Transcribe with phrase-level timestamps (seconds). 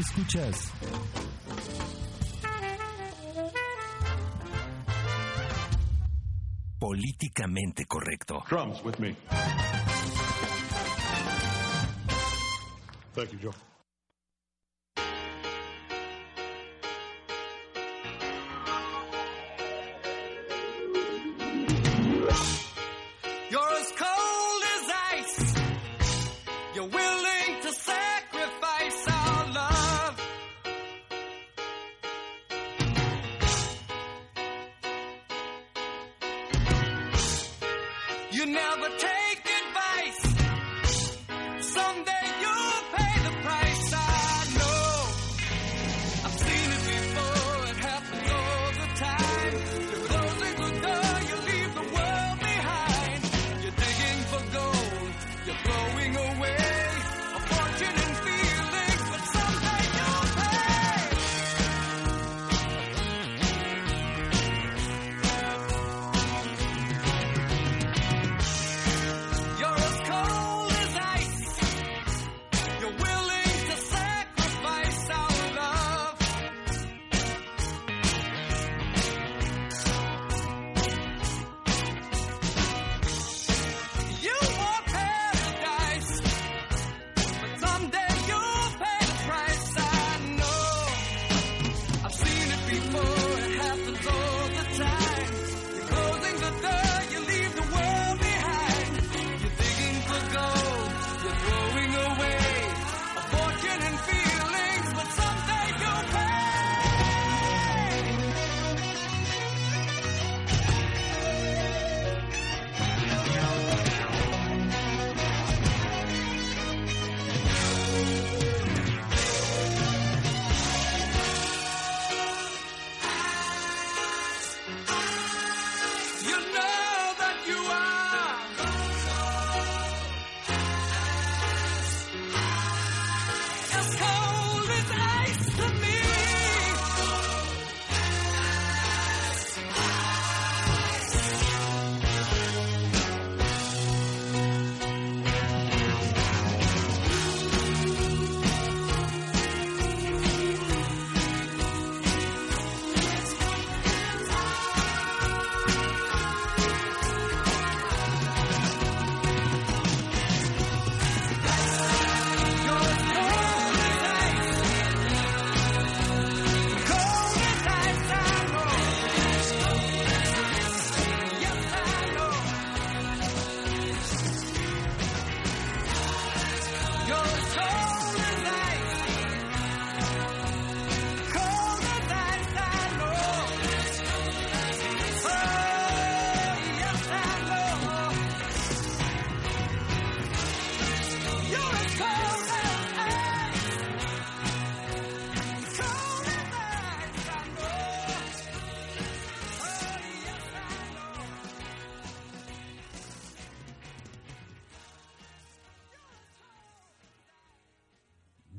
[0.00, 0.72] Escuchas
[6.78, 8.42] políticamente correcto.
[8.48, 9.14] Drums with me.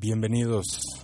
[0.02, 1.01] Bienvenidos.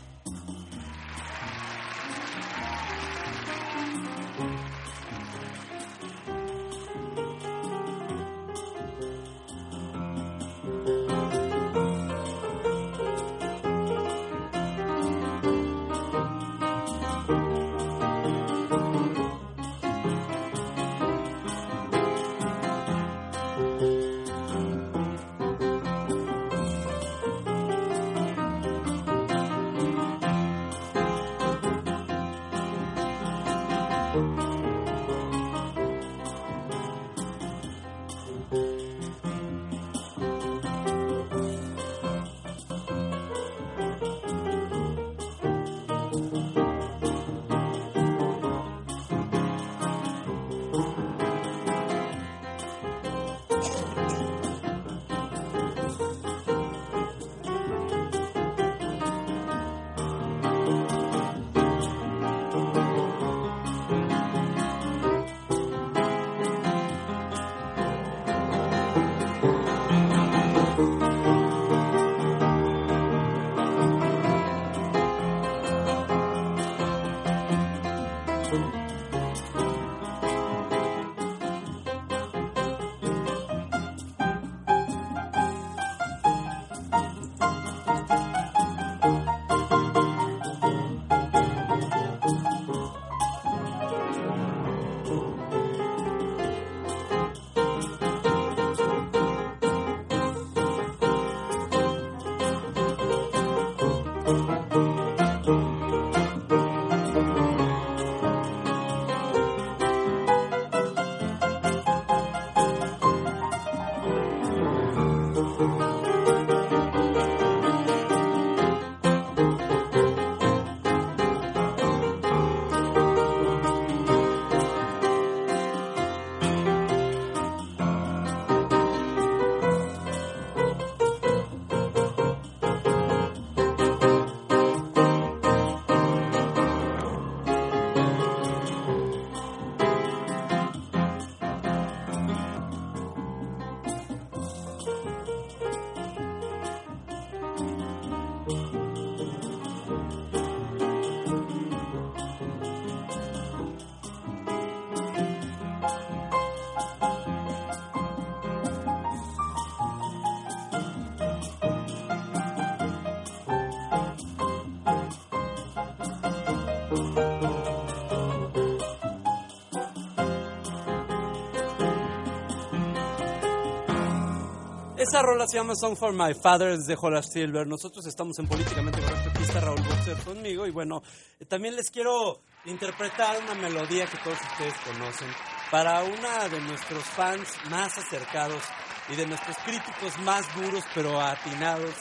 [175.18, 177.66] Esa rola se llama Song for My Father, es de Horace Silver.
[177.66, 179.31] Nosotros estamos en Políticamente Correcto.
[179.31, 180.68] Aquí está Raúl Boxer conmigo.
[180.68, 181.02] Y bueno,
[181.40, 185.28] eh, también les quiero interpretar una melodía que todos ustedes conocen
[185.72, 188.62] para una de nuestros fans más acercados
[189.10, 191.96] y de nuestros críticos más duros pero atinados,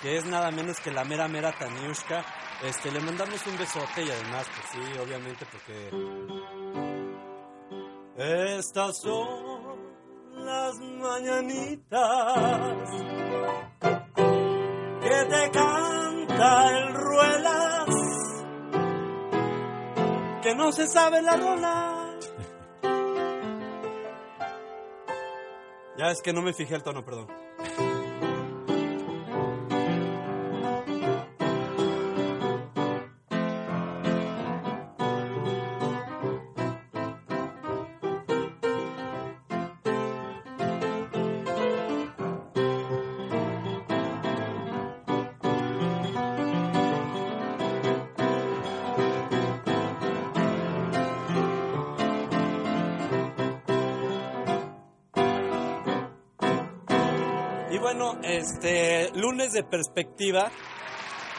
[0.00, 2.24] que es nada menos que la mera mera Taniushka.
[2.62, 5.90] Este, le mandamos un besote y además, pues sí, obviamente porque...
[8.56, 9.49] Estas son
[10.50, 12.10] las mañanitas
[15.00, 17.88] que te canta el ruelas,
[20.42, 22.16] que no se sabe la rola.
[25.98, 27.28] Ya es que no me fijé el tono, perdón.
[58.40, 60.50] Este lunes de perspectiva.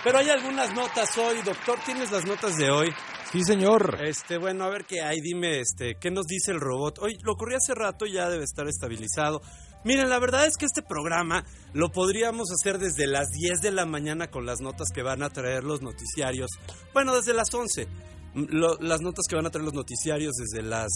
[0.03, 1.77] Pero hay algunas notas hoy, doctor.
[1.85, 2.89] ¿Tienes las notas de hoy?
[3.31, 3.99] Sí, señor.
[4.03, 5.21] Este, bueno, a ver qué hay.
[5.21, 6.97] Dime, este, ¿qué nos dice el robot?
[6.99, 9.41] Hoy lo ocurrió hace rato, ya debe estar estabilizado.
[9.83, 11.43] Miren, la verdad es que este programa
[11.73, 15.29] lo podríamos hacer desde las 10 de la mañana con las notas que van a
[15.29, 16.49] traer los noticiarios.
[16.93, 17.87] Bueno, desde las 11.
[18.33, 20.89] Lo- las notas que van a traer los noticiarios desde las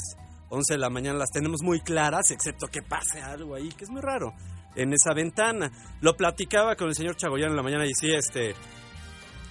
[0.50, 3.90] 11 de la mañana las tenemos muy claras, excepto que pase algo ahí, que es
[3.90, 4.34] muy raro,
[4.76, 5.72] en esa ventana.
[6.02, 8.56] Lo platicaba con el señor Chagoyán en la mañana y sí, este,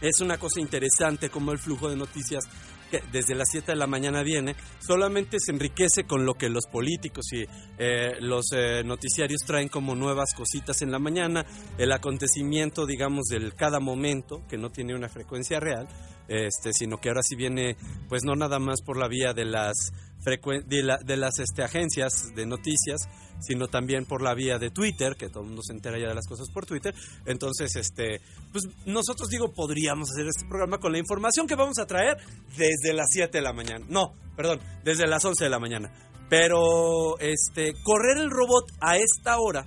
[0.00, 2.44] es una cosa interesante como el flujo de noticias
[2.90, 6.66] que desde las 7 de la mañana viene, solamente se enriquece con lo que los
[6.66, 7.44] políticos y
[7.78, 11.44] eh, los eh, noticiarios traen como nuevas cositas en la mañana,
[11.78, 15.88] el acontecimiento, digamos, del cada momento, que no tiene una frecuencia real,
[16.28, 17.76] este, sino que ahora sí viene,
[18.08, 19.92] pues no nada más por la vía de las
[20.24, 23.02] de, de las este, agencias de noticias,
[23.40, 26.14] sino también por la vía de Twitter, que todo el mundo se entera ya de
[26.14, 26.94] las cosas por Twitter.
[27.26, 28.20] Entonces, este,
[28.52, 32.16] pues nosotros digo, podríamos hacer este programa con la información que vamos a traer
[32.56, 33.84] desde las 7 de la mañana.
[33.88, 35.92] No, perdón, desde las 11 de la mañana.
[36.28, 39.66] Pero este, correr el robot a esta hora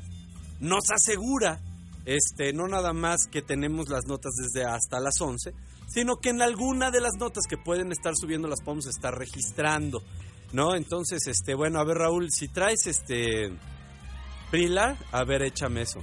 [0.60, 1.62] nos asegura
[2.08, 5.52] este, no nada más que tenemos las notas desde hasta las 11,
[5.88, 10.02] sino que en alguna de las notas que pueden estar subiendo las podemos estar registrando,
[10.54, 10.76] ¿no?
[10.76, 13.52] Entonces, este, bueno, a ver Raúl, si traes este
[14.52, 16.02] Prila, a ver, échame eso.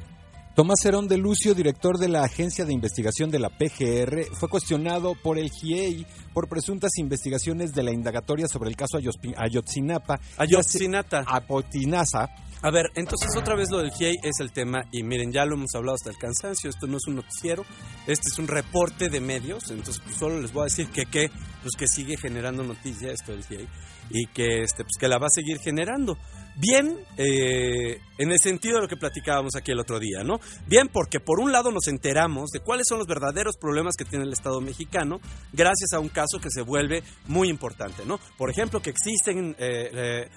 [0.54, 5.16] Tomás Herón de Lucio, director de la Agencia de Investigación de la PGR, fue cuestionado
[5.20, 8.98] por el GIEI por presuntas investigaciones de la indagatoria sobre el caso
[9.36, 10.20] Ayotzinapa.
[10.36, 11.24] Ayotzinata.
[11.26, 12.30] Apotinasa.
[12.62, 15.56] A ver, entonces otra vez lo del GIEI es el tema y miren, ya lo
[15.56, 17.64] hemos hablado hasta el cansancio, esto no es un noticiero,
[18.06, 21.30] este es un reporte de medios, entonces pues, solo les voy a decir que que
[21.62, 23.68] pues que sigue generando noticia esto del GIEI
[24.10, 26.16] y que este pues que la va a seguir generando.
[26.56, 30.38] Bien, eh, en el sentido de lo que platicábamos aquí el otro día, ¿no?
[30.68, 34.24] Bien, porque por un lado nos enteramos de cuáles son los verdaderos problemas que tiene
[34.24, 35.20] el Estado mexicano
[35.52, 38.20] gracias a un caso que se vuelve muy importante, ¿no?
[38.38, 40.28] Por ejemplo, que existen eh, eh,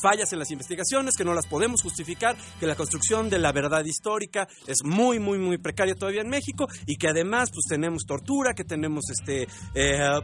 [0.00, 3.84] fallas en las investigaciones, que no las podemos justificar, que la construcción de la verdad
[3.84, 8.54] histórica es muy, muy, muy precaria todavía en México y que además pues tenemos tortura,
[8.54, 9.48] que tenemos este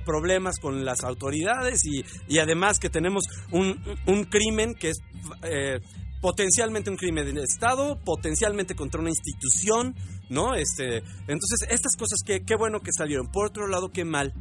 [0.04, 5.00] problemas con las autoridades y, y además que tenemos un, un crimen que es
[5.42, 5.80] eh,
[6.20, 9.94] potencialmente un crimen de Estado, potencialmente contra una institución
[10.30, 10.54] ¿no?
[10.54, 13.30] Este, entonces, estas cosas, que, qué bueno que salieron.
[13.30, 14.32] Por otro lado, qué mal.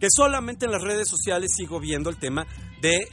[0.00, 2.44] Que solamente en las redes sociales sigo viendo el tema
[2.80, 3.06] de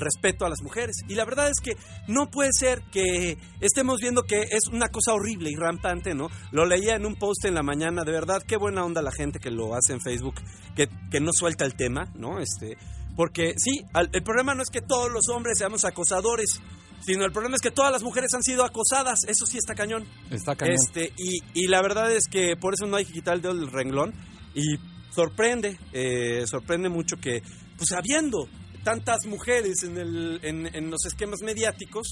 [0.00, 0.96] respeto a las mujeres.
[1.06, 1.76] Y la verdad es que
[2.08, 6.28] no puede ser que estemos viendo que es una cosa horrible y rampante, ¿no?
[6.50, 9.38] Lo leía en un post en la mañana, de verdad, qué buena onda la gente
[9.38, 10.34] que lo hace en Facebook,
[10.74, 12.40] que, que no suelta el tema, ¿no?
[12.40, 12.76] Este,
[13.16, 16.60] porque sí, al- el problema no es que todos los hombres seamos acosadores,
[17.04, 20.04] sino el problema es que todas las mujeres han sido acosadas, eso sí está cañón.
[20.30, 20.74] Está cañón.
[20.76, 23.54] Este, y, y la verdad es que por eso no hay que quitar el dedo
[23.54, 24.14] del renglón.
[24.54, 24.76] Y
[25.14, 27.42] sorprende, eh, sorprende mucho que,
[27.76, 28.48] pues habiendo
[28.84, 32.08] tantas mujeres en, el, en, en los esquemas mediáticos,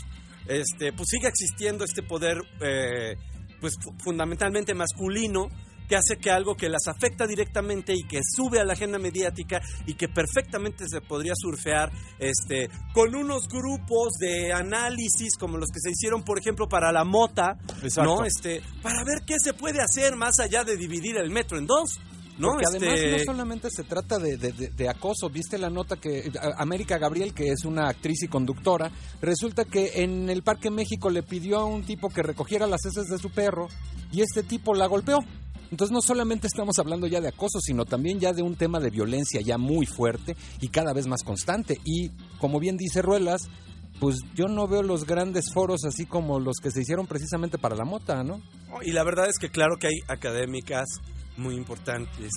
[0.46, 3.16] este, pues siga existiendo este poder, eh,
[3.60, 5.48] pues fu- fundamentalmente masculino,
[5.92, 9.60] que hace que algo que las afecta directamente y que sube a la agenda mediática
[9.86, 15.80] y que perfectamente se podría surfear este, con unos grupos de análisis como los que
[15.80, 18.04] se hicieron, por ejemplo, para la mota, Exacto.
[18.20, 18.24] ¿no?
[18.24, 22.00] Este, para ver qué se puede hacer más allá de dividir el metro en dos,
[22.38, 22.52] ¿no?
[22.52, 25.96] Porque además Este, no solamente se trata de, de- de- de acoso, viste la nota
[25.96, 31.10] que América Gabriel, que es una actriz y conductora, resulta que en el Parque México
[31.10, 33.68] le pidió a un tipo que recogiera las heces de su perro
[34.10, 35.18] y este tipo la golpeó.
[35.72, 38.90] Entonces no solamente estamos hablando ya de acoso, sino también ya de un tema de
[38.90, 41.80] violencia ya muy fuerte y cada vez más constante.
[41.82, 43.48] Y como bien dice Ruelas,
[43.98, 47.74] pues yo no veo los grandes foros así como los que se hicieron precisamente para
[47.74, 48.42] la mota, ¿no?
[48.82, 50.84] Y la verdad es que claro que hay académicas
[51.38, 52.30] muy importantes,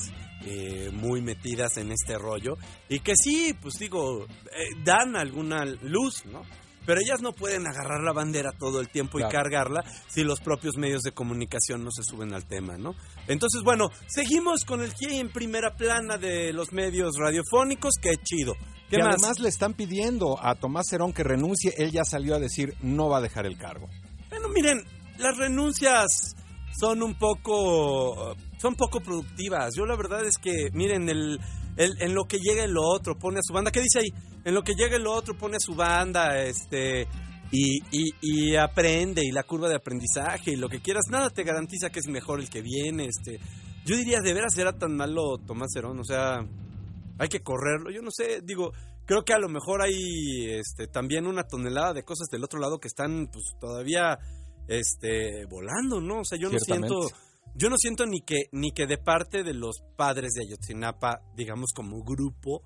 [0.45, 2.55] eh, muy metidas en este rollo,
[2.87, 6.41] y que sí, pues digo, eh, dan alguna luz, ¿no?
[6.85, 9.29] Pero ellas no pueden agarrar la bandera todo el tiempo Claro.
[9.31, 12.93] y cargarla si los propios medios de comunicación no se suben al tema, ¿no?
[13.27, 18.53] Entonces, bueno, seguimos con el GIE en primera plana de los medios radiofónicos, qué chido.
[18.89, 19.15] ¿Qué que más?
[19.15, 23.09] además le están pidiendo a Tomás Cerón que renuncie, él ya salió a decir no
[23.09, 23.87] va a dejar el cargo.
[24.29, 24.79] Bueno, miren,
[25.17, 26.35] las renuncias
[26.79, 29.73] son un poco son poco productivas.
[29.75, 31.39] Yo la verdad es que, miren, el,
[31.77, 34.09] el- en lo que llega el otro pone a su banda, ¿qué dice ahí?
[34.45, 37.07] En lo que llega el otro pone su banda, este
[37.51, 41.43] y, y, y aprende y la curva de aprendizaje y lo que quieras, nada te
[41.43, 43.39] garantiza que es mejor el que viene, este.
[43.85, 46.39] Yo diría, de veras era tan malo Tomás Herón, o sea,
[47.19, 47.91] hay que correrlo.
[47.91, 48.71] Yo no sé, digo,
[49.05, 52.79] creo que a lo mejor hay este también una tonelada de cosas del otro lado
[52.79, 54.17] que están pues todavía
[54.67, 56.21] este volando, ¿no?
[56.21, 57.09] O sea, yo no siento
[57.55, 61.71] yo no siento ni que ni que de parte de los padres de Ayotzinapa, digamos
[61.73, 62.61] como grupo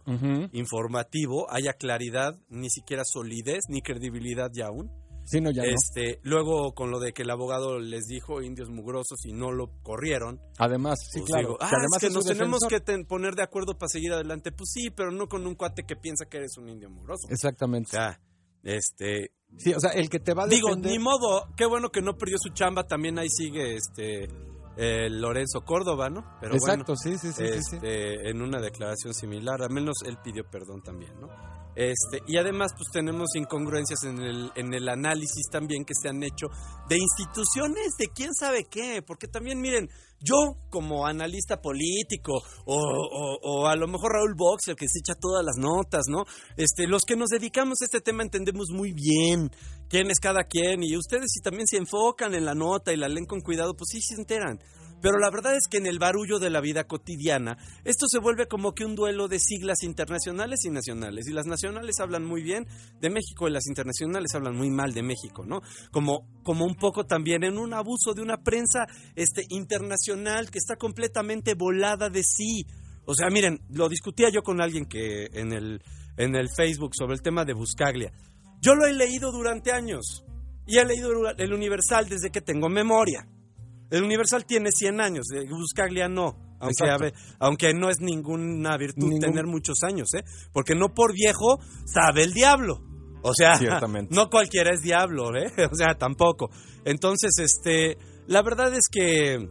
[0.53, 4.89] informativo, haya claridad, ni siquiera solidez ni credibilidad ya aún.
[5.25, 5.69] Sí, no, ya no.
[5.69, 9.69] Este, luego con lo de que el abogado les dijo indios mugrosos y no lo
[9.83, 11.41] corrieron, Además, sí, pues claro.
[11.49, 12.69] digo, que ah, además es que es nos tenemos defensor.
[12.69, 14.51] que ten- poner de acuerdo para seguir adelante.
[14.51, 17.27] Pues sí, pero no con un cuate que piensa que eres un indio mugroso.
[17.27, 17.91] O Exactamente.
[17.91, 18.19] sea,
[18.63, 20.91] este, Sí, o sea, el que te va a digo, defender...
[20.93, 24.27] ni modo, qué bueno que no perdió su chamba, también ahí sigue este
[24.81, 26.37] eh, Lorenzo Córdoba, ¿no?
[26.39, 27.75] Pero Exacto, bueno, sí, sí, sí, sí, sí.
[27.75, 31.27] este, en una declaración similar, al menos él pidió perdón también, ¿no?
[31.79, 36.21] Este, y además, pues tenemos incongruencias en el, en el análisis también que se han
[36.23, 36.47] hecho
[36.89, 40.35] de instituciones de quién sabe qué, porque también miren, yo
[40.69, 42.33] como analista político
[42.65, 46.25] o, o- a lo mejor Raúl Boxer que se echa todas las notas, ¿no?
[46.57, 49.49] Este, los que nos dedicamos a este tema entendemos muy bien
[49.87, 53.07] quién es cada quien y ustedes si también se enfocan en la nota y la
[53.07, 54.59] leen con cuidado, pues sí se enteran.
[55.01, 58.47] Pero la verdad es que en el barullo de la vida cotidiana, esto se vuelve
[58.47, 61.27] como que un duelo de siglas internacionales y nacionales.
[61.27, 62.67] Y las nacionales hablan muy bien
[62.99, 65.61] de México y las internacionales hablan muy mal de México, ¿no?
[65.91, 70.75] Como, como un poco también en un abuso de una prensa este, internacional que está
[70.75, 72.65] completamente volada de sí.
[73.05, 75.81] O sea, miren, lo discutía yo con alguien que en el,
[76.17, 78.11] en el Facebook sobre el tema de Buscaglia.
[78.61, 80.25] Yo lo he leído durante años
[80.67, 83.25] y he leído el Universal desde que tengo memoria.
[83.91, 86.35] El Universal tiene 100 años, eh, Buscaglia no.
[86.61, 86.93] Aunque, Exacto.
[86.93, 90.23] a ver, aunque no es ninguna virtud Ningún- tener muchos años, ¿eh?
[90.51, 92.81] Porque no por viejo sabe el diablo.
[93.21, 94.13] O sea, Ciertamente.
[94.15, 95.51] no cualquiera es diablo, ¿eh?
[95.71, 96.49] O sea, tampoco.
[96.85, 99.49] Entonces, este, la verdad es que,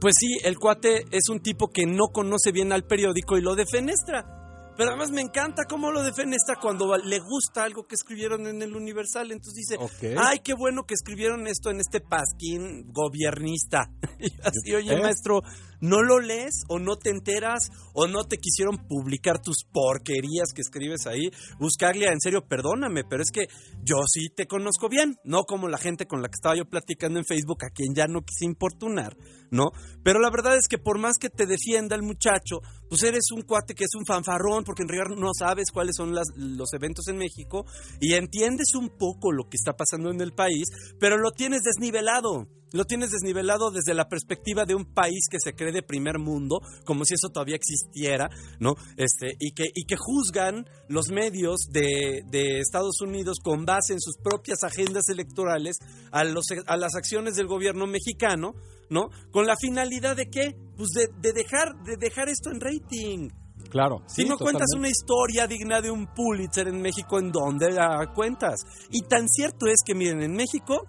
[0.00, 3.54] pues sí, el cuate es un tipo que no conoce bien al periódico y lo
[3.54, 4.45] defenestra.
[4.76, 8.76] Pero además me encanta cómo lo defenestra cuando le gusta algo que escribieron en el
[8.76, 9.32] Universal.
[9.32, 13.90] Entonces dice, ay, qué bueno que escribieron esto en este pasquín gobiernista.
[14.18, 15.00] Y así, oye, ¿Eh?
[15.02, 15.42] maestro,
[15.80, 20.62] ¿no lo lees o no te enteras o no te quisieron publicar tus porquerías que
[20.62, 21.30] escribes ahí?
[21.58, 23.46] Buscarle, en serio, perdóname, pero es que
[23.82, 27.18] yo sí te conozco bien, no como la gente con la que estaba yo platicando
[27.18, 29.16] en Facebook, a quien ya no quise importunar,
[29.50, 29.70] ¿no?
[30.02, 33.42] Pero la verdad es que por más que te defienda el muchacho, pues eres un
[33.42, 37.08] cuate que es un fanfarrón, porque en realidad no sabes cuáles son las- los eventos
[37.08, 37.64] en México
[38.00, 40.64] y entiendes un poco lo que está pasando en el país,
[40.98, 42.46] pero lo tienes desnivelado.
[42.72, 46.60] Lo tienes desnivelado desde la perspectiva de un país que se cree de primer mundo,
[46.84, 48.74] como si eso todavía existiera, ¿no?
[48.96, 54.00] Este, y que, y que juzgan los medios de, de Estados Unidos con base en
[54.00, 55.78] sus propias agendas electorales
[56.10, 58.54] a, los, a las acciones del gobierno mexicano,
[58.90, 59.10] ¿no?
[59.30, 60.56] Con la finalidad de qué?
[60.76, 63.28] Pues de, de dejar, de dejar esto en rating.
[63.70, 64.02] Claro.
[64.06, 64.78] Si sí, no cuentas totalmente.
[64.78, 68.60] una historia digna de un Pulitzer en México, ¿en dónde la cuentas?
[68.90, 70.88] Y tan cierto es que, miren, en México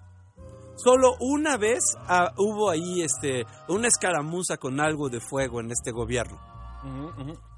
[0.78, 5.92] solo una vez ah, hubo ahí este, una escaramuza con algo de fuego en este
[5.92, 6.40] gobierno.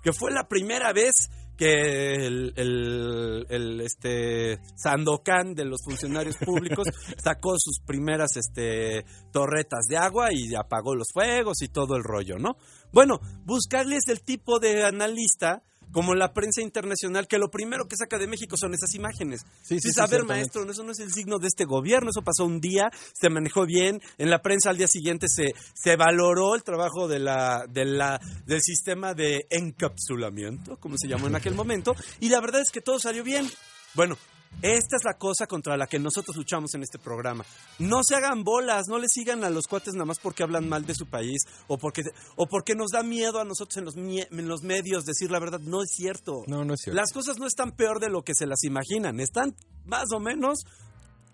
[0.01, 1.11] Que fue la primera vez
[1.57, 6.87] que el, el- el, este, Sandokan de los funcionarios públicos
[7.23, 12.37] sacó sus primeras este, torretas de agua y apagó los fuegos y todo el rollo,
[12.39, 12.55] ¿no?
[12.93, 18.17] Bueno, buscarles el tipo de analista como la prensa internacional que lo primero que saca
[18.17, 19.41] de México son esas imágenes.
[19.61, 22.21] Sí, sí, sí, a ver, maestro, eso no es el signo de este gobierno, eso
[22.21, 26.55] pasó un día, se manejó bien, en la prensa al día siguiente se, se valoró
[26.55, 31.55] el trabajo de la, de la, del sistema de encapsulamiento, como se llamó en aquel
[31.55, 33.49] momento, y la verdad es que todo salió bien.
[33.95, 34.17] Bueno,
[34.61, 37.45] esta es la cosa contra la que nosotros luchamos en este programa.
[37.79, 40.85] No se hagan bolas, no le sigan a los cuates nada más porque hablan mal
[40.85, 42.03] de su país o porque,
[42.35, 45.61] o porque nos da miedo a nosotros en los, en los medios decir la verdad.
[45.61, 46.43] No es cierto.
[46.47, 46.99] No, no es cierto.
[46.99, 49.19] Las cosas no están peor de lo que se las imaginan.
[49.21, 50.59] Están más o menos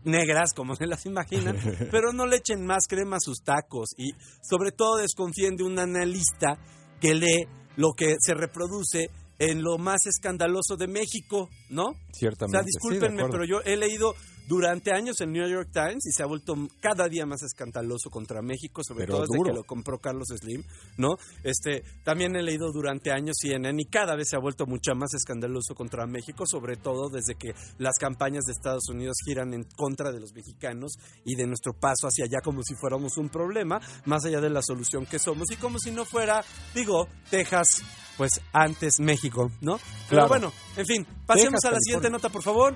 [0.03, 1.57] negras como se las imaginan,
[1.91, 5.79] pero no le echen más crema a sus tacos y sobre todo desconfíen de un
[5.79, 6.59] analista
[7.01, 11.87] que lee lo que se reproduce en lo más escandaloso de México, ¿no?
[11.89, 12.57] O Ciertamente.
[12.57, 14.15] sea, sí, de discúlpenme, pero yo he leído
[14.47, 18.41] durante años el New York Times y se ha vuelto cada día más escandaloso contra
[18.41, 19.51] México, sobre Pero todo desde duro.
[19.51, 20.63] que lo compró Carlos Slim,
[20.97, 21.15] ¿no?
[21.43, 25.13] Este, también he leído durante años CNN y cada vez se ha vuelto mucho más
[25.13, 30.11] escandaloso contra México, sobre todo desde que las campañas de Estados Unidos giran en contra
[30.11, 34.25] de los mexicanos y de nuestro paso hacia allá como si fuéramos un problema, más
[34.25, 37.83] allá de la solución que somos y como si no fuera, digo, Texas,
[38.17, 39.79] pues antes México, ¿no?
[40.09, 42.75] Pero bueno, en fin, pasemos Texas, a la siguiente nota, por favor.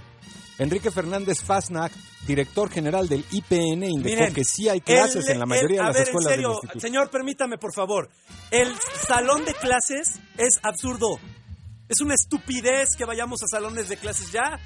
[0.60, 1.96] Enrique Fernández Fasnacht,
[2.28, 5.82] director general del IPN, indicó Miren, que sí hay clases el- en la mayoría el-
[5.82, 6.80] de las ver, escuelas en serio, del instituto.
[6.82, 8.10] Señor, permítame, por favor.
[8.52, 8.72] El
[9.08, 11.20] salón de clases es absurdo.
[11.88, 14.60] Es una estupidez que vayamos a salones de clases ya.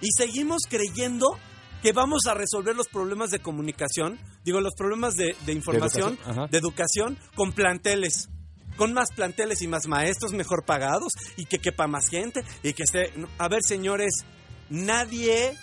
[0.00, 1.38] Y seguimos creyendo
[1.82, 6.50] que vamos a resolver los problemas de comunicación, digo, los problemas de, de información, educación,
[6.50, 8.28] de educación, con planteles.
[8.76, 12.84] Con más planteles y más maestros mejor pagados y que quepa más gente y que
[12.84, 13.12] esté...
[13.38, 14.24] A ver, señores,
[14.70, 15.56] nadie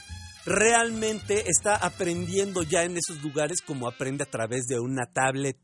[0.45, 5.57] realmente está aprendiendo ya en esos lugares como aprende a través de una tablet.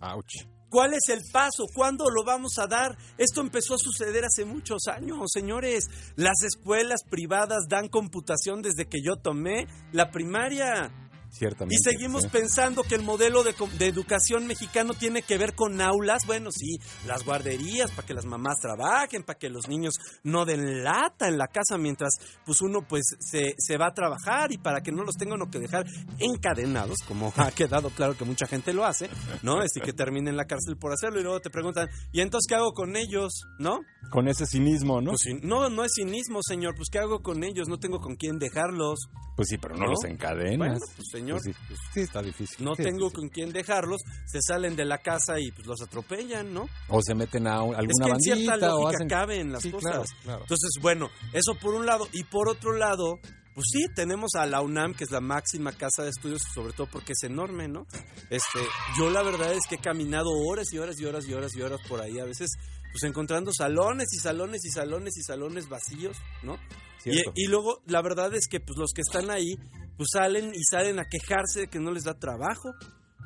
[0.00, 0.46] Ouch.
[0.68, 1.64] ¿Cuál es el paso?
[1.74, 2.98] ¿Cuándo lo vamos a dar?
[3.16, 5.88] Esto empezó a suceder hace muchos años, señores.
[6.16, 11.05] Las escuelas privadas dan computación desde que yo tomé la primaria.
[11.38, 11.76] Ciertamente.
[11.76, 12.28] Y seguimos sí.
[12.28, 13.54] pensando que el modelo de,
[13.86, 16.26] educación mexicano tiene que ver con aulas.
[16.26, 19.94] Bueno, sí, las guarderías para que las mamás trabajen, para que los niños
[20.24, 24.50] no den lata en la casa mientras pues uno pues se, se va a trabajar
[24.52, 25.84] y para que no los tengan que dejar
[26.18, 29.08] encadenados, como ha quedado claro que mucha gente lo hace,
[29.42, 29.58] ¿no?
[29.58, 32.48] Es decir, que terminen en la cárcel por hacerlo y luego te preguntan, ¿y entonces
[32.48, 33.32] qué hago con ellos?
[33.58, 33.80] ¿No?
[34.10, 35.10] Con ese cinismo, ¿no?
[35.10, 36.74] Pues no, no es cinismo, señor.
[36.76, 37.68] Pues ¿qué hago con ellos?
[37.68, 39.08] No tengo con quién dejarlos.
[39.36, 39.90] Pues sí, pero no, ¿No?
[39.90, 40.56] los encadenas.
[40.56, 41.90] Bueno, pues señor, Pues sí.
[41.94, 42.64] sí, está difícil.
[42.64, 45.80] no Sí, tengo sí, con quién dejarlos, se salen de la casa y pues los
[45.82, 46.68] atropellan, ¿no?
[46.88, 49.08] O se meten a un- alguna es que en bandita cierta o lógica hacen...
[49.08, 49.90] caben las Sí, cosas.
[49.90, 50.40] claro, claro.
[50.42, 52.06] Entonces, bueno, eso por un lado.
[52.12, 53.18] Y por otro lado,
[53.54, 56.88] pues sí, tenemos a la UNAM, que es la máxima casa de estudios, sobre todo
[56.90, 57.86] porque es enorme, ¿no?
[58.28, 58.58] Este,
[58.98, 61.62] yo la verdad es que he caminado horas y horas y horas y horas y
[61.62, 62.50] horas por ahí, a veces,
[62.96, 66.58] pues encontrando salones y salones y salones y salones vacíos, ¿no?
[67.04, 69.54] Y, luego, la verdad es que pues los que están ahí,
[69.98, 72.72] pues salen y salen a quejarse de que no les da trabajo,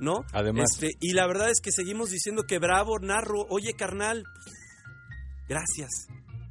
[0.00, 0.24] ¿no?
[0.33, 0.72] Además.
[0.72, 4.24] Este, y la verdad es que seguimos diciendo que bravo, narro, oye carnal,
[5.48, 6.09] gracias.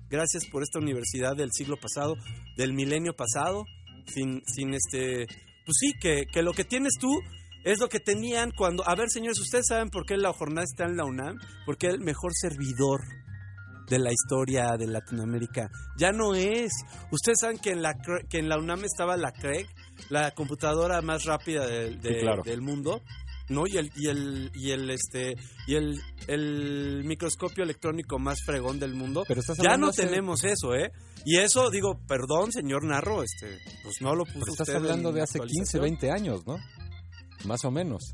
[0.09, 2.15] Gracias por esta universidad del siglo pasado,
[2.55, 3.65] del milenio pasado,
[4.07, 5.27] sin, sin este,
[5.65, 7.19] pues sí, que, que lo que tienes tú
[7.71, 10.85] es lo que tenían cuando, a ver señores, ustedes saben por qué la jornada está
[10.85, 13.01] en la UNAM, porque es el mejor servidor
[13.89, 15.69] de la historia de Latinoamérica.
[15.97, 16.71] Ya no es.
[17.11, 17.93] Ustedes saben que en la,
[18.29, 19.67] que en la UNAM estaba la CREG,
[20.09, 22.43] la computadora más rápida del- de- Sí, claro.
[22.43, 23.01] del mundo,
[23.49, 23.63] ¿no?
[23.65, 25.33] Y el, y el, y el este,
[25.65, 29.23] y el, el microscopio electrónico más fregón del mundo.
[29.27, 30.91] Pero estás ya no hace- tenemos eso, ¿eh?
[31.25, 35.11] Y eso, digo, perdón, señor Narro, este, pues no lo puso Pero estás usted hablando
[35.11, 35.81] de hace 15, actualización.
[35.81, 36.57] 20 años, ¿no?
[37.45, 38.13] Más o menos.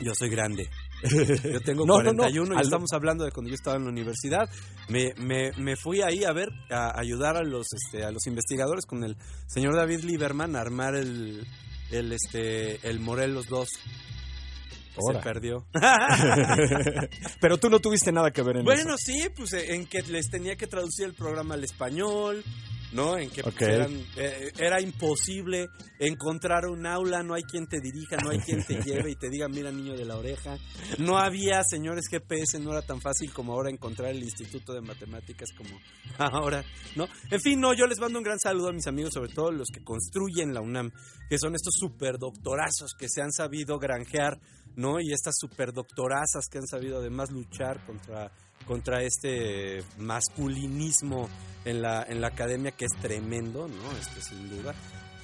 [0.00, 0.68] Yo soy grande.
[1.44, 2.22] Yo tengo No, no, no.
[2.24, 4.48] 41 y Al- estamos hablando de cuando yo estaba en la universidad.
[4.88, 8.84] Me, me, me fui ahí a ver, a ayudar a los, este, a los investigadores
[8.84, 11.46] con el señor David Lieberman a armar el,
[11.92, 13.68] el, este, el Morelos 2.
[13.68, 15.18] que Ahora.
[15.20, 15.66] Se perdió.
[17.40, 18.98] Pero tú no tuviste nada que ver en Bueno, eso.
[18.98, 22.42] sí, pues en que les tenía que traducir el programa al español,
[22.92, 23.18] ¿no?
[23.18, 25.68] En que pues, eran- eh, era imposible
[25.98, 29.28] encontrar un aula, no hay quien te dirija, no hay quien te lleve y te
[29.30, 30.56] diga, mira niño de la oreja.
[30.98, 35.48] No había, señores GPS, no era tan fácil como ahora encontrar el Instituto de Matemáticas
[35.56, 35.78] como
[36.18, 37.06] ahora, ¿no?
[37.30, 39.68] En fin, no, yo les mando un gran saludo a mis amigos, sobre todo los
[39.68, 40.90] que construyen la UNAM,
[41.28, 44.38] que son estos superdoctorazos que se han sabido granjear,
[44.76, 45.00] ¿no?
[45.00, 48.30] Y estas superdoctorazas que han sabido además luchar contra
[48.66, 51.28] contra este masculinismo
[51.64, 53.92] en la, en la academia que es tremendo, ¿no?
[53.98, 54.74] Este, sin duda.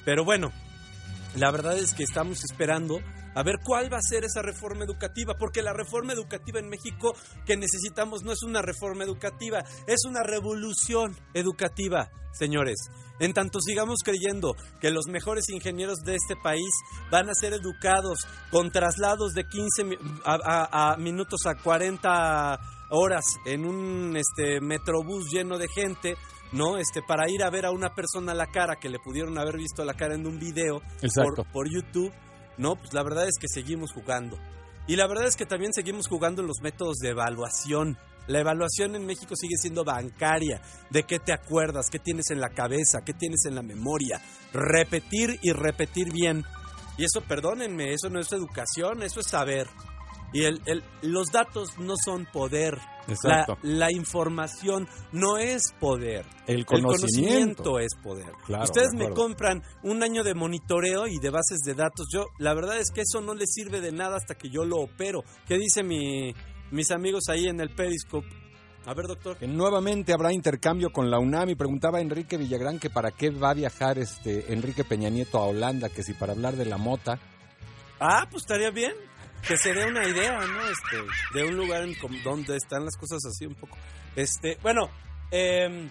[0.05, 0.51] Pero bueno,
[1.35, 2.99] la verdad es que estamos esperando
[3.35, 7.15] a ver cuál va a ser esa reforma educativa, porque la reforma educativa en México
[7.45, 12.75] que necesitamos no es una reforma educativa, es una revolución educativa, señores.
[13.19, 16.69] En tanto sigamos creyendo que los mejores ingenieros de este país
[17.11, 18.19] van a ser educados
[18.51, 22.59] con traslados de 15 mi- a, a- a minutos a 40
[22.93, 26.15] horas en un este metrobús lleno de gente,
[26.51, 26.77] ¿no?
[26.77, 29.57] Este para ir a ver a una persona a la cara que le pudieron haber
[29.57, 30.81] visto la cara en un video
[31.15, 32.13] por, por YouTube,
[32.57, 32.75] ¿no?
[32.75, 34.37] Pues la verdad es que seguimos jugando.
[34.85, 37.97] Y la verdad es que también seguimos jugando en los métodos de evaluación.
[38.27, 40.61] La evaluación en México sigue siendo bancaria.
[40.89, 41.89] ¿De qué te acuerdas?
[41.89, 43.01] ¿Qué tienes en la cabeza?
[43.03, 44.21] ¿Qué tienes en la memoria?
[44.53, 46.45] Repetir y repetir bien.
[46.97, 49.67] Y eso, perdónenme, eso no es educación, eso es saber.
[50.33, 52.79] Y el, el- los datos no son poder.
[53.07, 53.57] Exacto.
[53.61, 56.25] La, la información no es poder.
[56.47, 57.77] El El conocimiento.
[57.79, 58.31] es poder.
[58.45, 62.07] Claro, Ustedes de me compran un año de monitoreo y de bases de datos.
[62.11, 64.77] Yo, la verdad es que eso no les sirve de nada hasta que yo lo
[64.77, 65.23] opero.
[65.47, 66.33] ¿Qué dice mi,
[66.71, 68.27] mis amigos ahí en el Periscope?
[68.85, 69.37] A ver, doctor.
[69.37, 73.29] Que nuevamente habrá intercambio con la UNAM y preguntaba a Enrique Villagrán que para qué
[73.29, 76.77] va a viajar este Enrique Peña Nieto a Holanda, que si para hablar de la
[76.77, 77.19] mota.
[77.99, 78.91] Ah, pues estaría bien.
[79.47, 80.61] Que se dé una idea, ¿no?
[80.61, 81.03] Este,
[81.33, 83.77] de un lugar en donde están las cosas así un poco.
[84.15, 84.89] Este, bueno,
[85.31, 85.89] em,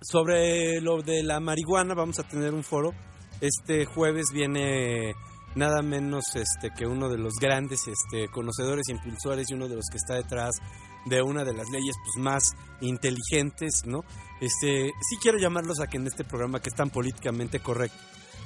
[0.00, 2.92] sobre lo de la marihuana vamos a tener un foro.
[3.40, 5.14] Este jueves viene
[5.54, 9.86] nada menos este que uno de los grandes este conocedores, impulsores y uno de los
[9.90, 10.56] que está detrás
[11.06, 14.04] de una de las leyes pues más inteligentes, ¿no?
[14.40, 17.96] Este, sí quiero llamarlos a que en este programa que es tan políticamente correcto,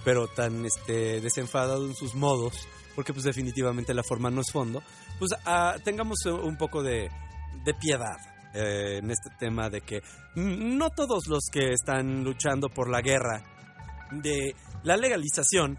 [0.05, 4.83] pero tan este desenfadado en sus modos, porque pues definitivamente la forma no es fondo,
[5.19, 7.11] pues ah, tengamos un poco de,
[7.65, 8.17] de piedad
[8.55, 10.03] eh, en este tema de que
[10.35, 13.43] no todos los que están luchando por la guerra
[14.11, 15.79] de la legalización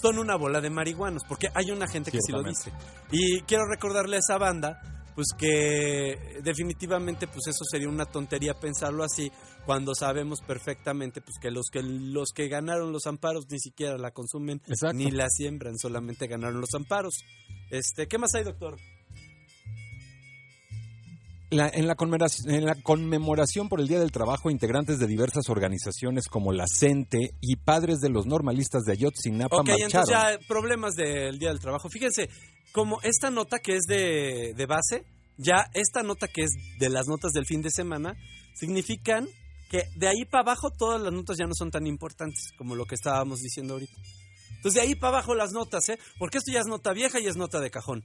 [0.00, 2.72] son una bola de marihuanos, porque hay una gente que sí lo dice.
[3.10, 4.80] Y quiero recordarle a esa banda,
[5.14, 9.30] pues que definitivamente pues eso sería una tontería pensarlo así,
[9.66, 14.12] cuando sabemos perfectamente pues que los que los que ganaron los amparos ni siquiera la
[14.12, 14.96] consumen Exacto.
[14.96, 17.16] ni la siembran, solamente ganaron los amparos.
[17.70, 18.76] Este, ¿qué más hay, doctor?
[21.50, 25.48] La- en, la conmemoración, en la conmemoración por el Día del Trabajo, integrantes de diversas
[25.48, 29.84] organizaciones como la CENTE y padres de los normalistas de Ayotzinapa Ok, marcharon.
[29.84, 31.88] entonces ya problemas del Día del Trabajo.
[31.88, 32.28] Fíjense,
[32.72, 35.04] como esta nota que es de, de base,
[35.38, 36.50] ya esta nota que es
[36.80, 38.16] de las notas del fin de semana,
[38.56, 39.28] significan
[39.70, 42.86] que de ahí para abajo todas las notas ya no son tan importantes como lo
[42.86, 43.94] que estábamos diciendo ahorita.
[44.56, 45.98] Entonces de ahí para abajo las notas, ¿eh?
[46.18, 48.04] Porque esto ya es nota vieja y es nota de cajón,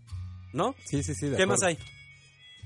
[0.54, 0.76] ¿no?
[0.86, 1.28] Sí, sí, sí.
[1.28, 1.78] de ¿Qué más hay?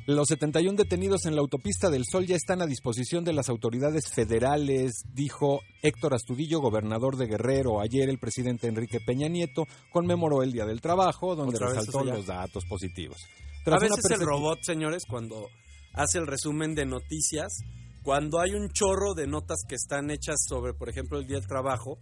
[0.08, 4.08] Los 71 detenidos en la autopista del Sol ya están a disposición de las autoridades
[4.14, 7.82] federales, dijo Héctor Astudillo, gobernador de Guerrero.
[7.82, 12.66] Ayer el presidente Enrique Peña Nieto conmemoró el Día del Trabajo, donde resaltó los datos
[12.66, 13.18] positivos.
[13.24, 15.50] A Tras veces el robot, señores, cuando
[15.94, 17.64] hace el resumen de noticias,
[18.06, 21.48] cuando hay un chorro de notas que están hechas sobre, por ejemplo, el Día del
[21.48, 21.98] Trabajo,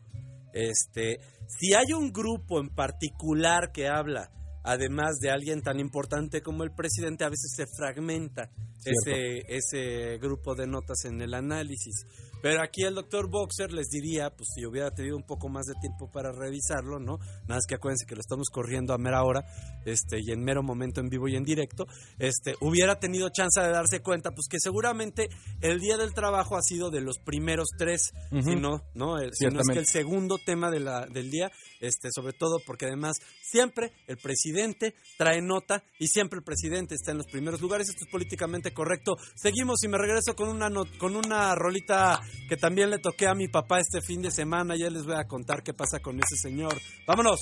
[0.51, 4.29] este, si hay un grupo en particular que habla,
[4.65, 8.51] además de alguien tan importante como el presidente, a veces se fragmenta
[8.83, 12.05] ese, ese grupo de notas en el análisis.
[12.43, 15.73] Pero aquí el doctor Boxer les diría, pues si hubiera tenido un poco más de
[15.81, 17.17] tiempo para revisarlo, ¿no?
[17.17, 19.45] Nada más que acuérdense que lo estamos corriendo a mera hora,
[19.85, 21.85] este, y en mero momento en vivo y en directo,
[22.19, 25.29] este, hubiera tenido chance de darse cuenta, pues que seguramente
[25.61, 28.41] el Día del Trabajo ha sido de los primeros tres, Ujú.
[28.43, 29.17] si no, ¿no?
[29.19, 32.57] El- si no es que el segundo tema de la, del día, este, sobre todo
[32.65, 37.61] porque además siempre el presidente trae nota y siempre el presidente está en los primeros
[37.61, 37.87] lugares.
[37.87, 39.15] Esto es políticamente correcto.
[39.35, 42.19] Seguimos y me regreso con una, con una rolita
[42.49, 44.75] que también le toqué a mi papá este fin de semana.
[44.75, 46.73] Ya les voy a contar qué pasa con ese señor.
[47.07, 47.41] ¡Vámonos!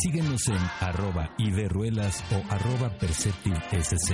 [0.00, 4.12] Síguenos en arroba iberruelas o arroba perceptivsc.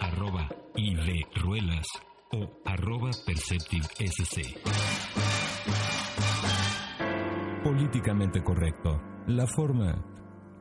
[0.00, 1.86] Arroba iberruelas
[2.32, 5.15] o arroba perceptivsc.
[7.66, 9.02] Políticamente correcto.
[9.26, 10.00] La forma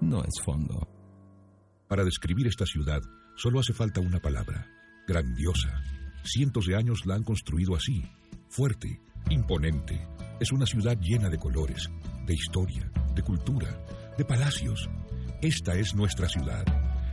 [0.02, 0.90] no es fondo.
[1.88, 3.00] Para describir esta ciudad
[3.36, 4.66] solo hace falta una palabra.
[5.08, 5.84] Grandiosa.
[6.24, 8.02] Cientos de años la han construido así.
[8.50, 10.08] Fuerte, imponente.
[10.40, 11.92] Es una ciudad llena de colores,
[12.26, 13.68] de historia, de cultura,
[14.18, 14.90] de palacios.
[15.44, 16.66] Esta es nuestra ciudad.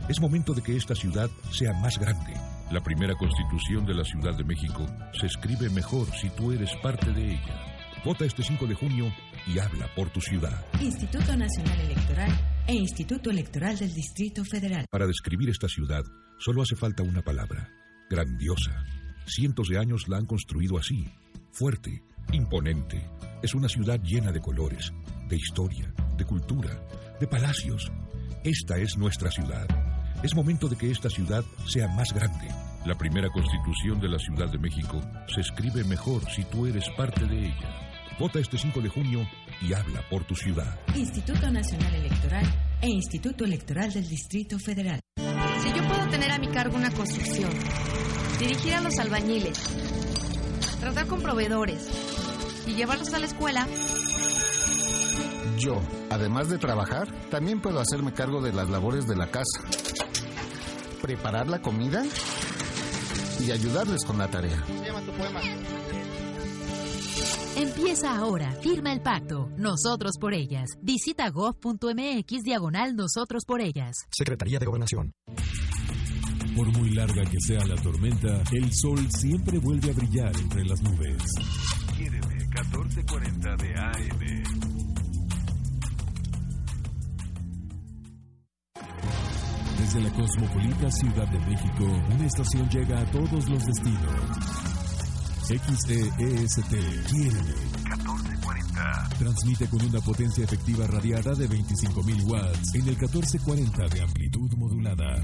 [0.09, 2.33] Es momento de que esta ciudad sea más grande.
[2.71, 4.87] La primera constitución de la Ciudad de México
[5.19, 7.72] se escribe mejor si tú eres parte de ella.
[8.03, 9.13] Vota este 5 de junio
[9.47, 10.65] y habla por tu ciudad.
[10.81, 12.31] Instituto Nacional Electoral
[12.67, 14.85] e Instituto Electoral del Distrito Federal.
[14.91, 16.03] Para describir esta ciudad
[16.37, 17.71] solo hace falta una palabra.
[18.09, 18.83] Grandiosa.
[19.25, 21.07] Cientos de años la han construido así.
[21.53, 23.09] Fuerte, imponente.
[23.41, 24.91] Es una ciudad llena de colores,
[25.29, 26.85] de historia, de cultura,
[27.21, 27.89] de palacios.
[28.43, 29.65] Esta es nuestra ciudad.
[30.23, 32.49] Es momento de que esta ciudad sea más grande.
[32.85, 35.01] La primera constitución de la Ciudad de México
[35.33, 37.92] se escribe mejor si tú eres parte de ella.
[38.19, 39.27] Vota este 5 de junio
[39.61, 40.79] y habla por tu ciudad.
[40.95, 42.45] Instituto Nacional Electoral
[42.81, 44.99] e Instituto Electoral del Distrito Federal.
[45.15, 47.49] Si yo puedo tener a mi cargo una construcción,
[48.39, 49.57] dirigir a los albañiles,
[50.79, 51.89] tratar con proveedores
[52.67, 53.67] y llevarlos a la escuela,
[55.59, 59.61] Yo, además de trabajar, también puedo hacerme cargo de las labores de la casa.
[61.01, 62.03] Preparar la comida
[63.39, 64.61] y ayudarles con la tarea.
[67.55, 68.51] Empieza ahora.
[68.61, 69.49] Firma el pacto.
[69.57, 70.71] Nosotros por ellas.
[70.81, 73.95] Visita gov.mx diagonal Nosotros por ellas.
[74.09, 75.13] Secretaría de Gobernación.
[76.55, 80.81] Por muy larga que sea la tormenta, el sol siempre vuelve a brillar entre las
[80.81, 81.23] nubes.
[81.95, 84.43] Quiéreme 1440 de AM.
[89.79, 94.62] Desde la cosmopolita Ciudad de México, una estación llega a todos los destinos.
[95.43, 96.69] XEEST,
[97.09, 97.53] Quiéreme.
[97.83, 99.09] 1440.
[99.19, 105.21] Transmite con una potencia efectiva radiada de 25.000 watts en el 1440 de amplitud modulada.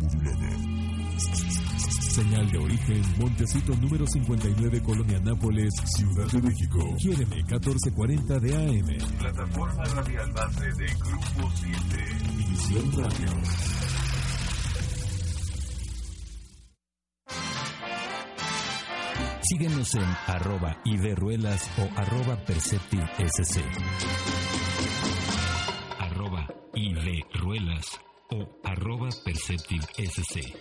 [2.19, 6.95] Señal de origen, Montecito número 59, Colonia Nápoles, Ciudad de México.
[6.97, 9.17] Quiéreme 1440 de AM.
[9.19, 11.77] Plataforma radial base de Grupo 7.
[12.37, 13.78] División Radio.
[19.49, 20.77] Síguenos en arroba
[21.15, 23.63] Ruelas o arroba perceptivesc.
[25.97, 26.47] Arroba
[27.33, 30.53] Ruelas o arroba perceptivesc.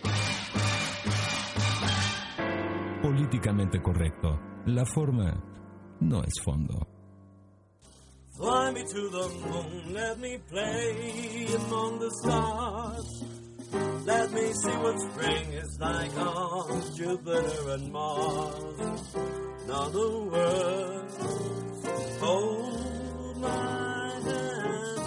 [3.03, 4.39] Políticamente correcto.
[4.65, 5.39] La forma
[5.99, 6.87] no es fondo.
[8.37, 13.38] Fly me to the moon, let me play among the stars.
[14.09, 19.15] Let me see what spring is like on Jupiter and Mars.
[19.67, 21.17] Now the words
[22.19, 24.99] hold my hand.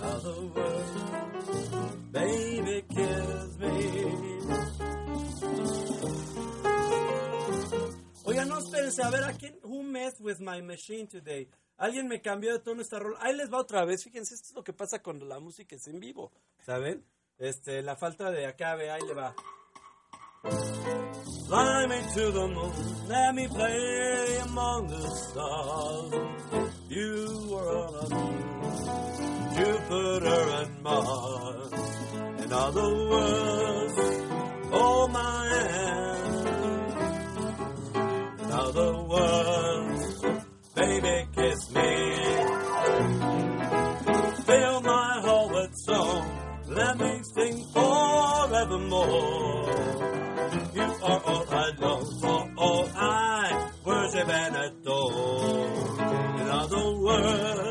[0.00, 1.70] Now the words,
[2.12, 3.76] baby, kiss me.
[8.24, 9.58] Oigan, no, espérense, a ver, ¿a quién?
[9.64, 11.46] Who messed with my machine today?
[11.78, 13.16] Alguien me cambió de tono esta rol.
[13.20, 14.02] Ahí les va otra vez.
[14.02, 16.32] Fíjense, esto es lo que pasa cuando la música es en vivo,
[16.64, 17.04] ¿saben?
[17.40, 19.34] Este, la falta de acá, ve, ahí le va.
[21.48, 26.12] Fly me to the moon, let me play among the stars.
[26.90, 28.38] You are on a moon,
[29.56, 31.72] Jupiter and Mars.
[32.44, 33.94] In other words,
[34.72, 35.30] oh my.
[38.38, 40.22] In other words,
[40.74, 41.90] baby, kiss me.
[44.44, 46.19] Fill my heart with song.
[46.80, 49.08] Let me sing forevermore.
[50.74, 55.68] You are all I long for, all I worship and adore.
[56.40, 57.69] In other words,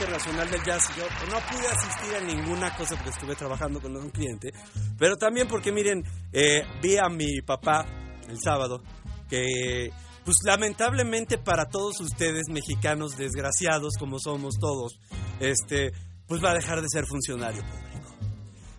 [0.00, 0.82] Internacional del Jazz.
[0.96, 4.50] Yo no pude asistir a ninguna cosa porque estuve trabajando con un cliente.
[4.98, 7.84] Pero también porque, miren, eh, vi a mi papá
[8.26, 8.82] el sábado
[9.28, 9.90] que,
[10.24, 14.98] pues lamentablemente para todos ustedes, mexicanos desgraciados como somos todos,
[15.38, 15.92] este,
[16.26, 18.16] pues va a dejar de ser funcionario público.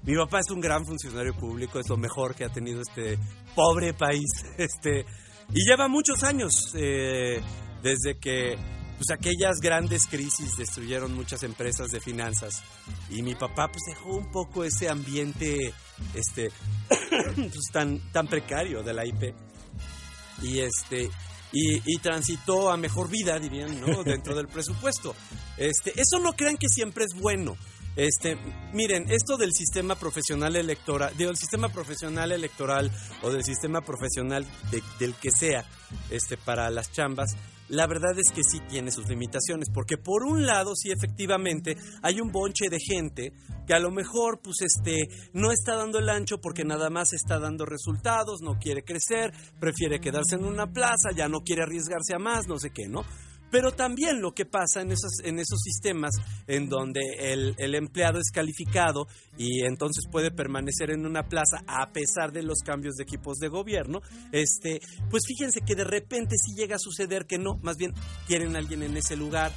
[0.02, 3.20] Mi papá es un gran funcionario público, es lo mejor que ha tenido este
[3.56, 4.26] pobre país.
[4.58, 5.06] Este,
[5.54, 7.42] y lleva muchos años eh,
[7.84, 12.62] desde que pues, aquellas grandes crisis destruyeron muchas empresas de finanzas.
[13.10, 15.74] Y mi papá pues, dejó un poco ese ambiente
[16.14, 16.52] este,
[17.10, 19.34] pues, tan, tan precario de la IP.
[20.44, 21.10] Y, este,
[21.52, 24.04] y, y transitó a mejor vida, dirían, ¿no?
[24.06, 25.16] dentro del presupuesto.
[25.58, 27.58] Este, eso no crean que siempre es bueno.
[27.96, 28.38] Este,
[28.72, 32.92] miren, esto del sistema profesional electoral, digo, el sistema profesional electoral
[33.24, 35.66] o del sistema profesional de- del que sea,
[36.10, 37.32] este, para las chambas,
[37.72, 42.20] la verdad es que sí tiene sus limitaciones, porque por un lado, sí efectivamente, hay
[42.20, 43.32] un bonche de gente
[43.66, 47.40] que a lo mejor, pues, este, no está dando el ancho porque nada más está
[47.40, 52.20] dando resultados, no quiere crecer, prefiere quedarse en una plaza, ya no quiere arriesgarse a
[52.20, 53.06] más, no sé qué, ¿no?
[53.52, 56.16] Pero también lo que pasa en esos, en esos sistemas
[56.48, 61.92] en donde el, el empleado es calificado y entonces puede permanecer en una plaza a
[61.92, 66.56] pesar de los cambios de equipos de gobierno, este, pues fíjense que de repente sí
[66.56, 67.94] llega a suceder que no, más bien
[68.28, 69.52] quieren a alguien en ese lugar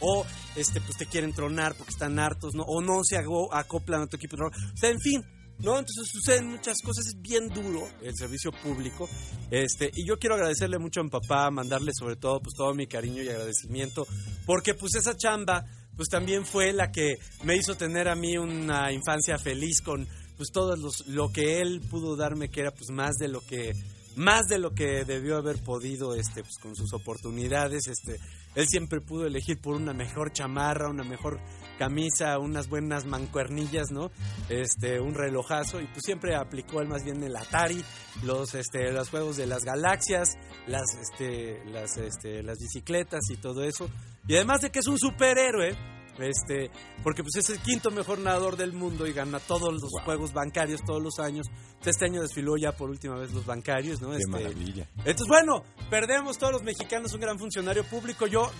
[0.00, 0.24] o
[0.56, 2.64] este pues te quieren tronar porque están hartos, ¿no?
[2.64, 4.72] O no se acoplan a tu equipo de trabajo.
[4.72, 5.24] O sea, en fin,
[5.58, 5.78] ¿no?
[5.78, 9.08] Entonces suceden muchas cosas, es bien duro el servicio público.
[9.50, 12.86] Este, y yo quiero agradecerle mucho a mi papá, mandarle sobre todo pues todo mi
[12.86, 14.06] cariño y agradecimiento,
[14.46, 15.64] porque pues esa chamba
[15.96, 17.14] pues también fue la que
[17.44, 21.80] me hizo tener a mí una infancia feliz con pues todo los- lo que él
[21.88, 23.72] pudo darme que era pues más de lo que
[24.16, 28.18] más de lo que debió haber podido este pues con sus oportunidades este
[28.56, 31.38] él siempre pudo elegir por una mejor chamarra una mejor
[31.78, 34.10] camisa unas buenas mancuernillas no
[34.48, 37.84] este un relojazo y pues siempre aplicó él más bien el Atari
[38.22, 40.28] los este los juegos de las galaxias
[40.66, 43.88] las este las este las bicicletas y todo eso
[44.26, 45.76] y además de que es un superhéroe
[46.18, 46.70] este,
[47.02, 50.80] porque pues es el quinto mejor nadador del mundo y gana todos los juegos bancarios
[50.86, 51.46] todos los años.
[51.84, 54.10] Este año desfiló ya por última vez los bancarios, ¿no?
[54.10, 54.88] Qué Este, maravilla.
[54.98, 58.26] entonces, bueno, perdemos todos los mexicanos un gran funcionario público.
[58.26, 58.50] Yo,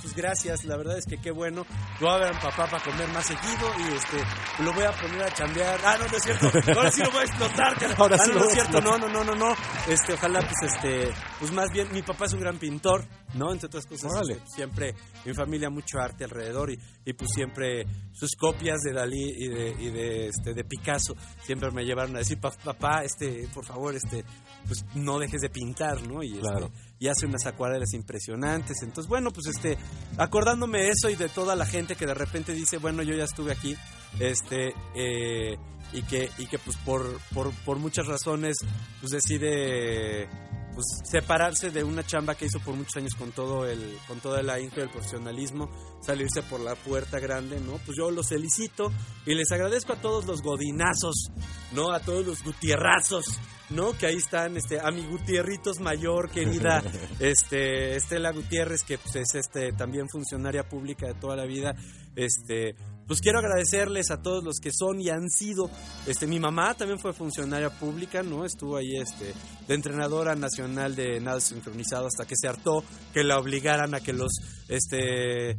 [0.00, 1.64] pues gracias, la verdad es que qué bueno.
[2.00, 4.84] Yo voy a ver a mi papá para comer más seguido y este lo voy
[4.84, 5.80] a poner a chambear.
[5.84, 6.46] Ah, no, no es cierto.
[6.76, 7.74] Ahora sí lo voy a explotar.
[7.78, 7.94] cara.
[7.98, 8.80] Ahora ah, sí no, es cierto.
[8.80, 9.54] No, no, no, no, no.
[9.88, 13.52] Este, ojalá, pues este, pues más bien, mi papá es un gran pintor, ¿no?
[13.52, 18.30] Entre otras cosas, este, siempre, mi familia mucho arte alrededor y, y pues siempre sus
[18.38, 22.38] copias de Dalí y de, y de, este, de Picasso siempre me llevaron a decir,
[22.40, 24.24] "Pa- papá, este, por favor, este,
[24.66, 26.22] pues no dejes de pintar, ¿no?
[26.22, 26.70] Y, este, Claro.
[27.02, 28.76] Y hace unas acuarelas impresionantes.
[28.82, 29.76] Entonces, bueno, pues este,
[30.18, 33.50] acordándome eso y de toda la gente que de repente dice, bueno, yo ya estuve
[33.50, 33.76] aquí,
[34.20, 35.56] este, eh,
[35.92, 38.58] y que, y que pues por, por, por muchas razones,
[39.00, 40.28] pues decide
[40.74, 44.40] pues separarse de una chamba que hizo por muchos años con todo el con toda
[44.40, 45.70] el ahínco y el profesionalismo
[46.00, 48.92] salirse por la puerta grande no pues yo los felicito
[49.26, 51.30] y les agradezco a todos los godinazos
[51.72, 53.24] no a todos los gutierrazos
[53.70, 56.82] no que ahí están este a mi gutierritos mayor querida
[57.20, 61.74] este Estela Gutiérrez que pues, es este también funcionaria pública de toda la vida
[62.16, 62.74] este
[63.06, 65.70] pues quiero agradecerles a todos los que son y han sido.
[66.06, 69.34] Este mi mamá también fue funcionaria pública no estuvo ahí este
[69.66, 74.12] de entrenadora nacional de nado sincronizado hasta que se hartó que la obligaran a que
[74.12, 74.32] los
[74.76, 75.56] este eh,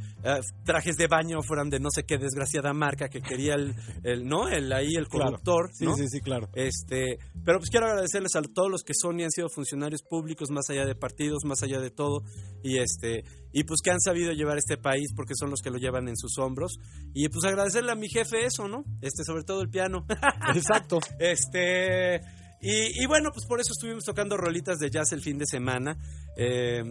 [0.66, 4.48] trajes de baño fueran de no sé qué desgraciada marca que quería el, el no
[4.48, 5.26] el ahí el Claro.
[5.32, 5.96] conductor Sí, ¿no?
[5.96, 6.50] sí, sí, claro.
[6.54, 10.50] Este, pero pues quiero agradecerles a todos los que son y han sido funcionarios públicos,
[10.52, 12.24] más allá de partidos, más allá de todo,
[12.64, 15.78] y este, y pues que han sabido llevar este país porque son los que lo
[15.78, 16.78] llevan en sus hombros.
[17.14, 18.84] Y pues agradecerle a mi jefe eso, ¿no?
[19.02, 20.06] Este, sobre todo el piano.
[20.56, 21.00] Exacto.
[21.20, 22.22] Este,
[22.62, 25.98] y, y bueno, pues por eso estuvimos tocando rolitas de jazz el fin de semana.
[26.38, 26.82] Eh,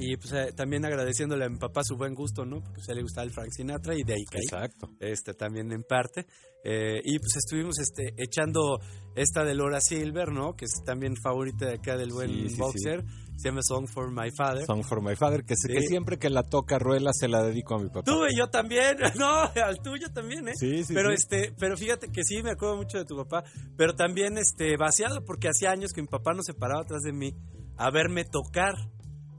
[0.00, 2.60] Y pues eh, también agradeciéndole a mi papá su buen gusto, ¿no?
[2.60, 4.42] Porque pues, a él le gustaba el Frank Sinatra y de ahí caí.
[4.44, 4.88] Exacto.
[5.00, 6.24] Este también en parte.
[6.64, 8.78] Eh, y pues estuvimos este, echando
[9.16, 10.54] esta de Laura Silver, ¿no?
[10.54, 12.60] Que es también favorita de acá del buen Sí, sí, sí.
[12.60, 13.04] boxer.
[13.36, 14.64] Se llama Song for My Father.
[14.66, 15.74] Song for My Father, que, se- Sí.
[15.74, 18.02] que siempre que la toca Ruela se la dedico a mi papá.
[18.04, 20.52] Tuve yo también, no, al tuyo también, ¿eh?
[20.56, 23.44] Sí, sí, pero este, pero fíjate que sí me acuerdo mucho de tu papá,
[23.76, 27.12] pero también este vaciado porque hacía años que mi papá no se paraba atrás de
[27.12, 27.32] mí
[27.76, 28.74] a verme tocar.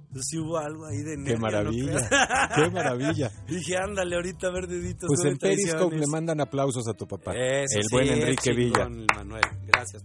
[0.09, 2.09] Entonces sí hubo algo ahí de Qué ¿no maravilla,
[2.55, 3.31] qué maravilla.
[3.47, 5.07] Dije, ándale, ahorita a ver deditos.
[5.07, 7.33] Pues no en Periscope le mandan aplausos a tu papá.
[7.35, 8.89] Eso el sí, buen Enrique Villa.
[9.15, 10.03] Manuel, gracias.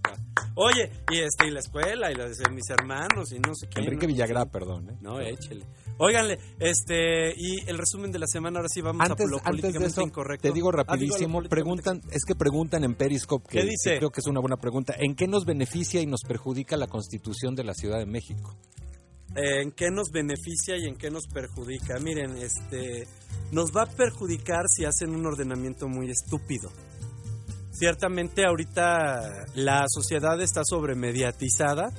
[0.57, 3.80] Oye, y este, y la escuela, y de mis hermanos, y no sé qué.
[3.80, 4.90] Enrique Villagrá, perdón.
[4.90, 4.98] ¿eh?
[5.00, 5.64] No, échele.
[5.96, 9.72] Óiganle, este, y el resumen de la semana, ahora sí vamos Antes, a lo antes
[9.72, 10.46] de eso, incorrecto.
[10.46, 13.90] te digo Ah, rapidísimo, preguntan, es que preguntan en Periscope, que ¿Qué dice?
[13.92, 16.88] que creo que es una buena pregunta, ¿en qué nos beneficia y nos perjudica la
[16.88, 18.57] Constitución de la Ciudad de México?
[19.37, 21.99] Eh, en qué nos beneficia y en qué nos perjudica.
[21.99, 23.09] Miren, este
[23.51, 26.70] nos va a perjudicar si hacen un ordenamiento muy estúpido.
[27.72, 31.93] Ciertamente ahorita la sociedad está sobremediatizada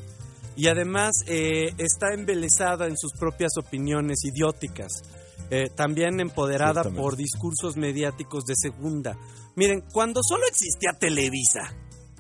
[0.56, 5.02] y además eh, está embelesada en sus propias opiniones idióticas.
[5.50, 9.18] Eh, también empoderada por discursos mediáticos de segunda.
[9.56, 11.72] Miren, cuando solo existía Televisa,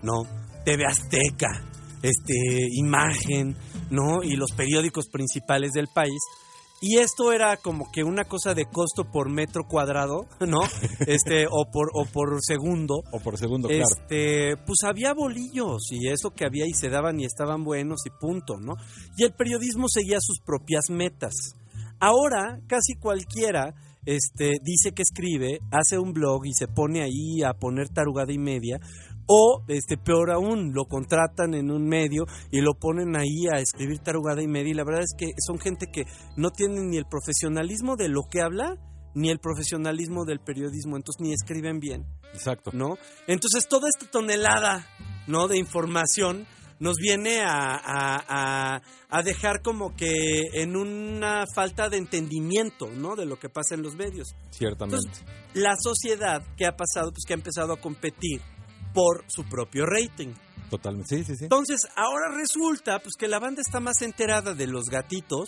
[0.03, 0.23] ¿no?
[0.63, 1.63] TV Azteca,
[2.03, 3.55] este, Imagen,
[3.89, 4.23] ¿no?
[4.23, 6.19] Y los periódicos principales del país.
[6.81, 10.59] Y esto era como que una cosa de costo por metro cuadrado, ¿no?
[11.07, 13.01] Este, o por, o por segundo.
[13.11, 13.85] O por segundo, claro.
[13.89, 18.09] Este, pues había bolillos y eso que había y se daban y estaban buenos y
[18.19, 18.73] punto, ¿no?
[19.17, 21.33] Y el periodismo seguía sus propias metas.
[21.99, 23.73] Ahora, casi cualquiera
[24.05, 28.37] este, dice que escribe, hace un blog y se pone ahí a poner tarugada y
[28.37, 28.79] media.
[29.27, 33.99] O, este, peor aún, lo contratan en un medio y lo ponen ahí a escribir
[33.99, 34.71] tarugada y media.
[34.71, 36.05] Y la verdad es que son gente que
[36.37, 38.77] no tienen ni el profesionalismo de lo que habla,
[39.15, 42.05] ni el profesionalismo del periodismo, entonces ni escriben bien.
[42.33, 42.71] Exacto.
[42.73, 42.97] ¿no?
[43.27, 44.85] Entonces toda esta tonelada,
[45.27, 45.47] ¿no?
[45.47, 46.45] De información
[46.79, 48.23] nos viene a, a-
[48.75, 53.15] a- a dejar como que en una falta de entendimiento, ¿no?
[53.15, 54.35] De lo que pasa en los medios.
[54.51, 54.97] Ciertamente.
[55.07, 58.41] Entonces, la sociedad que ha pasado, pues que ha empezado a competir
[58.95, 60.33] por su propio rating.
[60.71, 61.17] Totalmente.
[61.17, 61.43] Sí, sí, sí.
[61.43, 65.47] Entonces, ahora resulta pues que la banda está más enterada de los gatitos,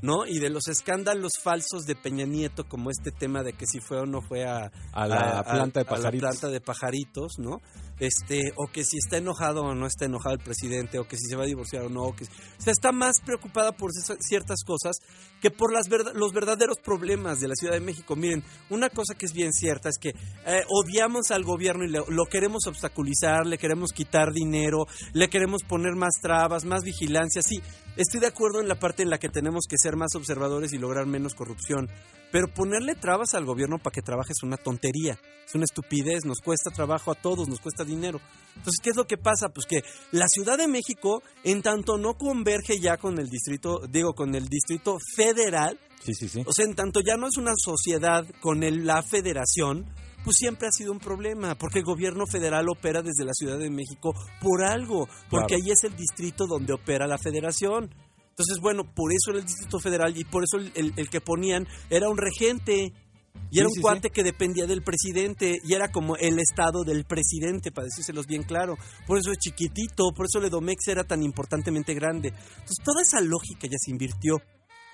[0.00, 0.26] ¿no?
[0.26, 3.98] Y de los escándalos falsos de Peña Nieto, como este tema de que si fue
[3.98, 7.60] o no fue a, A la planta de a la planta de pajaritos, ¿no?
[8.00, 11.26] Este, o que si está enojado o no está enojado el presidente, o que si
[11.28, 12.28] se va a divorciar o no, o que o
[12.62, 14.96] sea, está más preocupada por ciertas cosas
[15.40, 18.16] que por las los verdaderos problemas de la Ciudad de México.
[18.16, 22.02] Miren, una cosa que es bien cierta es que eh, odiamos al gobierno y le-
[22.08, 27.42] lo queremos obstaculizar, le queremos quitar dinero, le queremos poner más trabas, más vigilancia.
[27.42, 27.60] Sí,
[27.96, 30.78] estoy de acuerdo en la parte en la que tenemos que ser más observadores y
[30.78, 31.88] lograr menos corrupción.
[32.32, 36.38] Pero ponerle trabas al gobierno para que trabaje es una tontería, es una estupidez, nos
[36.40, 38.20] cuesta trabajo a todos, nos cuesta dinero.
[38.56, 39.48] Entonces, ¿qué es lo que pasa?
[39.48, 39.82] Pues que
[40.12, 44.48] la Ciudad de México, en tanto no converge ya con el distrito, digo, con el
[44.48, 46.42] distrito federal, Sí, sí, sí.
[46.46, 49.86] o sea, en tanto ya no es una sociedad con el- la federación,
[50.24, 53.70] pues siempre ha sido un problema, porque el gobierno federal opera desde la Ciudad de
[53.70, 55.62] México por algo, porque Claro.
[55.64, 57.94] ahí es el distrito donde opera la federación.
[58.30, 61.20] Entonces, bueno, por eso era el distrito federal y por eso el, el- el que
[61.20, 62.92] ponían era un regente.
[63.52, 67.04] Y era un sí, cuate que dependía del presidente y era como el estado del
[67.04, 68.76] presidente, para decírselos bien claro.
[69.06, 72.28] Por eso es chiquitito, por eso el Edomex era tan importantemente grande.
[72.28, 74.36] Entonces toda esa lógica ya se invirtió.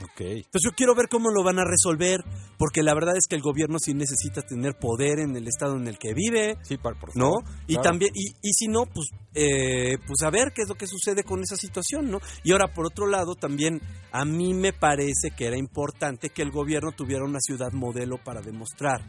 [0.03, 0.21] Ok.
[0.21, 2.21] Entonces yo quiero ver cómo lo van a resolver,
[2.59, 5.89] porque la verdad es que el gobierno sí necesita tener poder en el estado en
[5.89, 7.31] el que vive, Sí, par- por ¿no?
[7.67, 10.87] Y también, y, y si no, pues, eh, pues a ver qué es lo que
[10.87, 12.19] sucede con esa situación, ¿no?
[12.45, 13.81] Y ahora, por otro lado, también
[14.13, 18.43] a mí me parece que era importante que el gobierno tuviera una ciudad modelo para
[18.43, 19.01] demostrar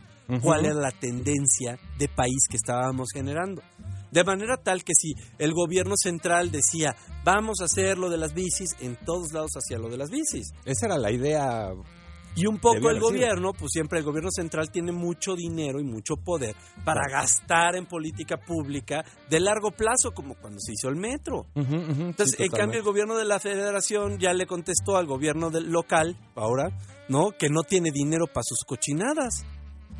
[0.42, 3.62] cuál era la tendencia de país que estábamos generando.
[4.18, 8.34] De manera tal que si el gobierno central decía, vamos a hacer lo de las
[8.34, 10.54] bicis, en todos lados hacia lo de las bicis.
[10.66, 11.70] Esa era la idea.
[12.36, 16.16] Y un poco el gobierno, pues siempre el gobierno central tiene mucho dinero y mucho
[16.16, 21.46] poder para gastar en política pública de largo plazo, como cuando se hizo el metro.
[21.54, 25.70] Entonces, sí, en cambio, el gobierno de la federación ya le contestó al gobierno del
[25.70, 26.72] local, ahora,
[27.08, 27.34] ¿no?
[27.38, 29.46] Que no tiene dinero para sus cochinadas.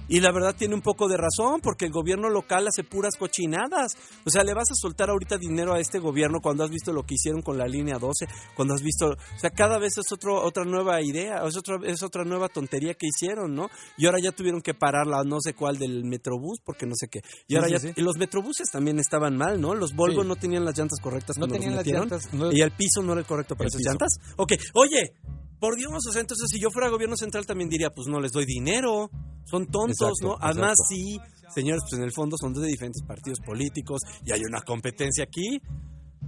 [0.10, 3.94] Y la verdad tiene un poco de razón, porque el gobierno local hace puras cochinadas.
[4.26, 7.04] O sea, le vas a soltar ahorita dinero a este gobierno cuando has visto lo
[7.04, 10.42] que hicieron con la línea 12, cuando has visto, o sea, cada vez es otro,
[10.44, 13.70] otra nueva idea, es otra, es otra nueva tontería que hicieron, ¿no?
[13.98, 17.08] Y ahora ya tuvieron que parar la no sé cuál del Metrobús, porque no sé
[17.10, 17.20] qué.
[17.48, 17.92] Y Sí, ahora sí, ya, sí.
[17.96, 19.76] y los Metrobuses también estaban mal, ¿no?
[19.76, 23.02] Los Volvo no tenían las llantas correctas No tenían las llantas, no- Y el piso
[23.02, 24.10] no era el correcto para esas llantas.
[24.38, 25.14] Ok, oye,
[25.60, 28.32] Por Dios, o sea, entonces si yo fuera gobierno central también diría, pues no les
[28.32, 29.10] doy dinero,
[29.46, 30.38] son tontos, Exacto, ¿no?
[30.40, 30.86] Además, exacto.
[30.90, 31.20] sí,
[31.54, 35.62] señores, pues en el fondo son de diferentes partidos políticos y hay una competencia aquí,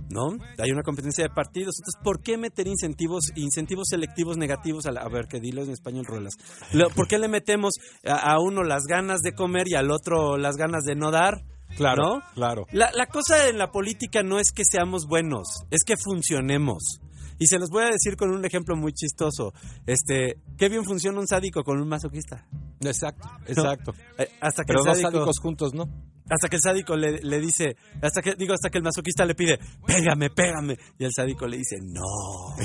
[0.10, 0.38] ¿no?
[0.58, 5.02] Hay una competencia de partidos, entonces, ¿por qué meter incentivos incentivos selectivos negativos a la,
[5.02, 6.34] a ver, que dilo en español, Ruelas?
[6.96, 7.74] ¿Por qué le metemos
[8.06, 11.44] a, a uno las ganas de comer y al otro las ganas de no dar?
[11.78, 12.22] Claro, ¿no?
[12.34, 12.66] claro.
[12.72, 17.00] La, la cosa en la política no es que seamos buenos, es que funcionemos.
[17.40, 19.54] Y se los voy a decir con un ejemplo muy chistoso.
[19.86, 22.46] Este, qué bien funciona un sádico con un masoquista.
[22.82, 23.94] Exacto, exacto.
[24.18, 25.86] Eh, hasta que Pero el dos sádico, sádicos juntos, ¿no?
[26.30, 29.36] hasta que el sádico le, le dice, hasta que digo, hasta que el masoquista le
[29.36, 32.56] pide, pégame, pégame, y el sádico le dice, no,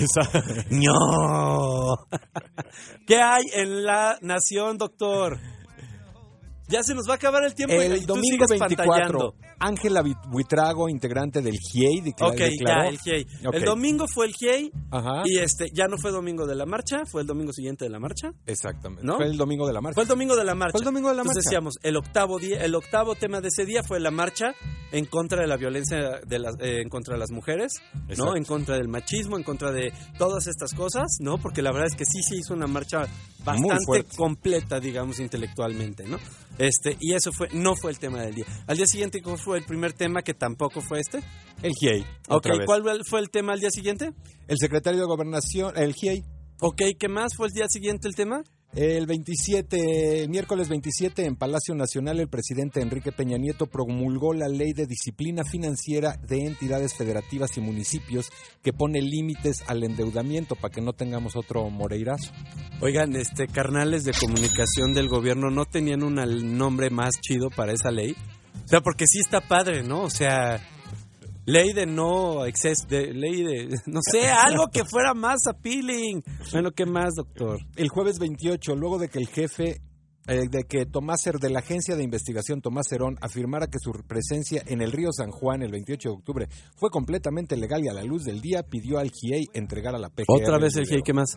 [0.70, 1.96] no.
[3.06, 5.38] ¿Qué hay en la nación, doctor?
[6.68, 8.86] Ya se nos va a acabar el tiempo y- y El tú domingo sigues 24,
[8.86, 9.34] pantallando.
[9.58, 12.82] Ángela Buitrago, integrante del GIEI, decla- Ok, declaró.
[12.84, 13.26] ya, el GIEI.
[13.52, 15.22] El domingo fue el GIEI Ajá.
[15.24, 17.98] y este ya no fue domingo de la marcha, fue el domingo siguiente de la
[18.00, 18.32] marcha.
[18.46, 19.04] Exactamente.
[19.06, 19.16] ¿No?
[19.16, 19.94] Fue el domingo de la marcha.
[19.94, 20.72] Fue el domingo de la marcha.
[20.72, 21.50] Fue el domingo de la Entonces marcha.
[21.50, 24.54] decíamos, el octavo día, el octavo tema de ese día fue la marcha
[24.90, 27.72] en contra de la violencia de las, eh, en contra de las mujeres,
[28.16, 28.36] ¿no?
[28.36, 31.38] En contra del machismo, en contra de todas estas cosas, ¿no?
[31.38, 33.06] Porque la verdad es que sí se hizo una marcha
[33.44, 36.18] bastante completa, digamos, intelectualmente, ¿no?
[36.58, 38.44] Este, y eso fue, no fue el tema del día.
[38.66, 41.20] Al día siguiente, ¿cuál fue el primer tema que tampoco fue este?
[41.62, 42.00] El GIEI.
[42.00, 42.66] Ok, otra vez.
[42.66, 44.12] ¿cuál fue el tema al día siguiente?
[44.46, 46.22] El secretario de Gobernación, el GIEI.
[46.60, 48.42] Ok, ¿qué más fue el día siguiente el tema?
[48.76, 54.48] El 27, el miércoles 27, en Palacio Nacional, el presidente Enrique Peña Nieto promulgó la
[54.48, 58.32] ley de disciplina financiera de entidades federativas y municipios
[58.64, 62.32] que pone límites al endeudamiento para que no tengamos otro Moreirazo.
[62.80, 66.16] Oigan, este carnales de comunicación del gobierno no tenían un
[66.58, 68.16] nombre más chido para esa ley.
[68.64, 70.02] O sea, porque sí está padre, ¿no?
[70.02, 70.60] O sea,
[71.46, 76.22] ley de no exceso, de ley de no sé, algo que fuera más appealing.
[76.52, 77.58] Bueno, ¿qué más, doctor?
[77.76, 79.80] El jueves 28, luego de que el jefe
[80.26, 83.92] eh, de que Tomás Cer- de la agencia de investigación Tomás Cerón afirmara que su
[84.06, 87.92] presencia en el río San Juan el 28 de octubre fue completamente legal y a
[87.92, 90.24] la luz del día pidió al GIEI entregar a la PGR.
[90.28, 90.94] Otra vez el video.
[90.94, 91.36] GIEI, ¿qué más?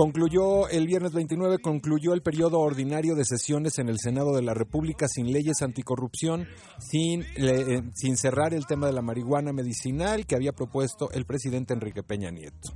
[0.00, 4.54] Concluyó el viernes 29, concluyó el periodo ordinario de sesiones en el Senado de la
[4.54, 6.48] República sin leyes anticorrupción,
[6.78, 11.26] sin, le- eh, sin cerrar el tema de la marihuana medicinal que había propuesto el
[11.26, 12.72] presidente Enrique Peña Nieto.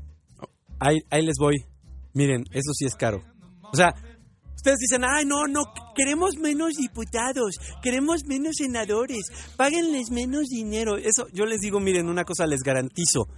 [0.79, 1.65] Ahí, ahí les voy.
[2.13, 3.23] Miren, eso sí es caro.
[3.73, 3.95] O sea,
[4.55, 5.63] ustedes dicen, ay, no, no,
[5.97, 9.23] queremos menos diputados, queremos menos senadores,
[9.57, 10.99] páguenles menos dinero.
[10.99, 13.29] Eso, yo les digo, miren, una cosa les garantizo.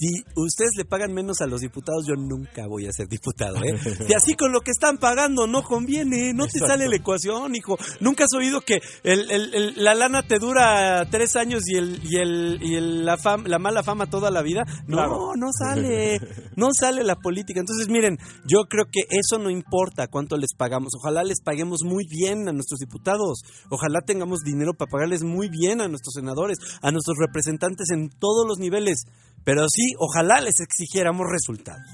[0.00, 3.76] Si ustedes le pagan menos a los diputados, yo nunca voy a ser diputado, ¿eh?
[4.06, 7.76] Si así con lo que están pagando no conviene, no te sale la ecuación, hijo.
[8.00, 12.00] Nunca has oído que el- el- el- la lana te dura tres años y, el,
[12.04, 14.62] y, el, y el- la, fam- la mala fama toda la vida.
[14.86, 15.32] No, Claro.
[15.36, 16.20] no sale.
[16.56, 17.60] No sale la política.
[17.60, 20.92] Entonces, miren, yo creo que eso no importa cuánto les pagamos.
[20.96, 23.40] Ojalá les paguemos muy bien a nuestros diputados.
[23.70, 28.46] Ojalá tengamos dinero para pagarles muy bien a nuestros senadores, a nuestros representantes en todos
[28.46, 29.02] los niveles.
[29.44, 31.86] Pero sí, ojalá les exigiéramos resultados.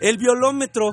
[0.00, 0.92] El violómetro.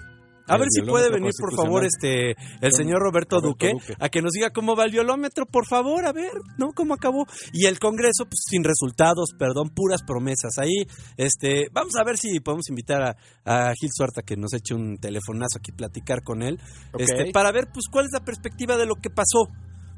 [0.49, 2.31] A El ver si puede venir, por favor, este
[2.61, 3.95] el señor Roberto, Roberto Duque, Duque.
[3.99, 6.71] a que nos diga cómo va el violómetro, por favor, a ver, ¿no?
[6.73, 7.25] ¿Cómo acabó?
[7.51, 10.57] Y el Congreso, pues sin resultados, perdón, puras promesas.
[10.57, 10.87] Ahí,
[11.17, 14.97] este, vamos a ver si podemos invitar a, a Gil Suarta que nos eche un
[14.99, 16.61] telefonazo aquí, platicar con él,
[16.97, 19.49] este, para ver, pues, cuál es la perspectiva de lo que pasó.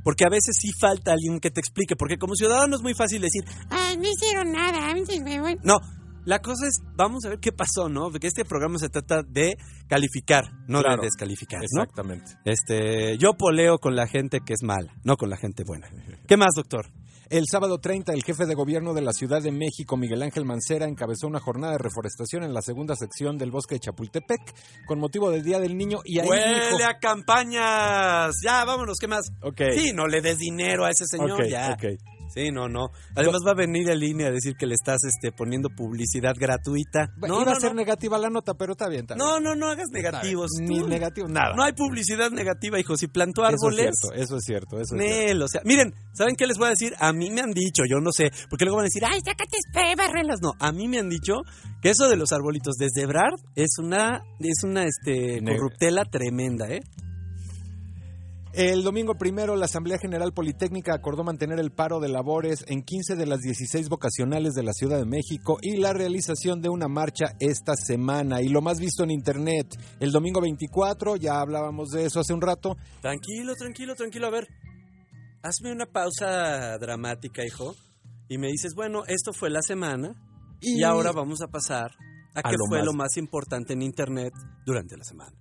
[0.04, 3.22] Porque a veces sí falta alguien que te explique, porque como ciudadano es muy fácil
[3.22, 4.94] decir, Ay, no hicieron nada.
[5.64, 5.80] no,
[6.26, 8.12] la cosa es, vamos a ver qué pasó, ¿no?
[8.12, 9.56] Porque este programa se trata de
[9.88, 11.02] calificar, no Claro.
[11.02, 11.84] de descalificar, ¿no?
[11.84, 12.38] Exactamente.
[12.46, 15.88] Este, yo poleo con la gente que es mala, no con la gente buena.
[16.28, 16.88] ¿Qué más, doctor?
[17.30, 20.88] El sábado 30, el jefe de gobierno de la Ciudad de México, Miguel Ángel Mancera,
[20.88, 24.42] encabezó una jornada de reforestación en la segunda sección del bosque de Chapultepec
[24.88, 26.84] con motivo del Día del Niño y ahí ¡Huele dijo...
[26.90, 28.36] a campañas!
[28.44, 29.32] Ya, vámonos, ¿qué más?
[29.44, 29.62] Ok.
[29.76, 31.74] Sí, no le des dinero a ese señor, ya.
[31.74, 32.19] ok.
[32.34, 32.90] Sí, no, no.
[33.16, 37.10] Además va a venir en línea a decir que le estás este, poniendo publicidad gratuita.
[37.18, 37.78] Bueno, No, iba no, a ser no.
[37.78, 39.02] negativa la nota, pero está bien.
[39.02, 39.26] Está bien.
[39.26, 40.52] No, no, no hagas negativos.
[40.62, 41.56] Ni negativo, nada.
[41.56, 42.96] No hay publicidad negativa, hijo.
[42.96, 43.96] Si plantó eso es árboles...
[44.00, 45.46] cierto, eso es cierto, eso es cierto.
[45.46, 46.94] O sea, miren, ¿saben qué les voy a decir?
[47.00, 49.58] A mí me han dicho, yo no sé, porque luego van a decir, ay, sácate
[49.70, 50.42] spray, bárrelos.
[50.42, 51.42] No, a mí me han dicho
[51.82, 56.82] que eso de los arbolitos desde Brad es una, es una, este, corruptela tremenda, ¿eh?
[58.52, 63.16] El domingo primero, la Asamblea General Politécnica acordó mantener el paro de labores en 15
[63.16, 67.36] de las 16 vocacionales de la Ciudad de México y la realización de una marcha
[67.40, 68.42] esta semana.
[68.42, 69.68] Y lo más visto en Internet,
[70.00, 74.26] el domingo 24, ya hablábamos de eso hace un rato, Tranquilo, tranquilo, tranquilo.
[74.28, 74.48] A ver,
[75.44, 77.76] hazme una pausa dramática, hijo.
[78.28, 80.10] Y me dices, bueno, esto fue la semana
[80.60, 81.92] y, Y- ahora vamos a pasar
[82.34, 84.34] a a qué lo fue más- lo más importante en Internet
[84.66, 85.32] durante la semana,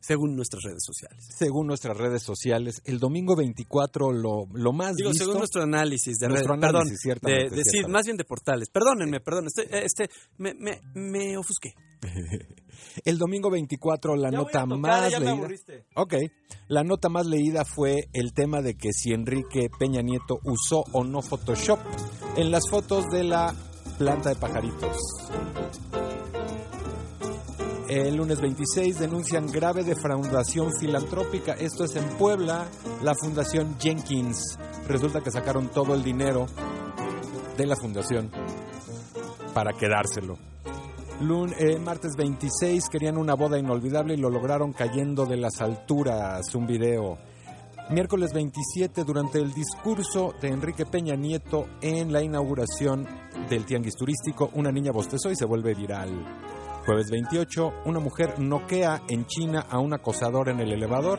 [0.00, 1.24] según nuestras redes sociales.
[1.36, 5.24] Según nuestras redes sociales, el domingo 24 lo, lo más Digo, visto...
[5.24, 8.24] según nuestro análisis de Nuestro redes, perdón, análisis, ciertamente, de, de- sí, más bien de
[8.24, 8.68] portales.
[8.70, 11.74] Perdónenme, perdón, estoy- eh, este, me, me, me ofusqué.
[13.04, 15.38] El domingo 24 la Ya nota tocar, más ya me leída.
[15.38, 15.84] aburriste.
[15.96, 16.14] Ok,
[16.68, 21.02] la nota más leída fue el tema de que si Enrique Peña Nieto usó o
[21.04, 21.80] no Photoshop
[22.36, 23.52] en las fotos de la
[23.98, 24.96] planta de pajaritos.
[27.88, 31.54] El lunes 26 denuncian grave defraudación filantrópica.
[31.54, 32.66] Esto es en Puebla,
[33.02, 34.58] la Fundación Jenkins.
[34.86, 36.46] Resulta que sacaron todo el dinero
[37.56, 38.30] de la fundación
[39.54, 40.36] para quedárselo.
[41.22, 46.54] Lun- eh, martes 26 querían una boda inolvidable y lo lograron cayendo de las alturas.
[46.54, 47.16] Un video.
[47.90, 53.08] Miércoles 27, durante el discurso de Enrique Peña Nieto en la inauguración
[53.48, 56.10] del Tianguis Turístico, una niña bostezó y se vuelve viral.
[56.88, 61.18] Jueves 28, una mujer noquea en China a un acosador en el elevador.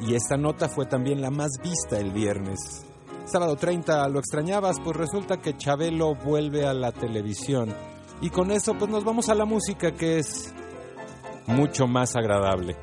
[0.00, 2.84] Y esta nota fue también la más vista el viernes.
[3.24, 4.80] Sábado 30, ¿lo extrañabas?
[4.80, 7.72] Pues resulta que Chabelo vuelve a la televisión.
[8.20, 10.52] Y con eso pues nos vamos a la música que es
[11.46, 12.74] mucho más agradable.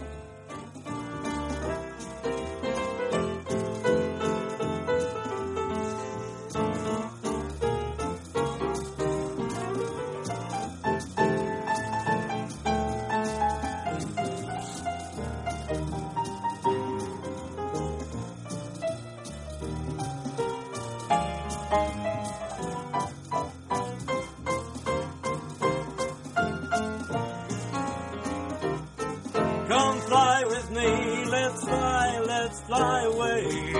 [33.36, 33.74] Away.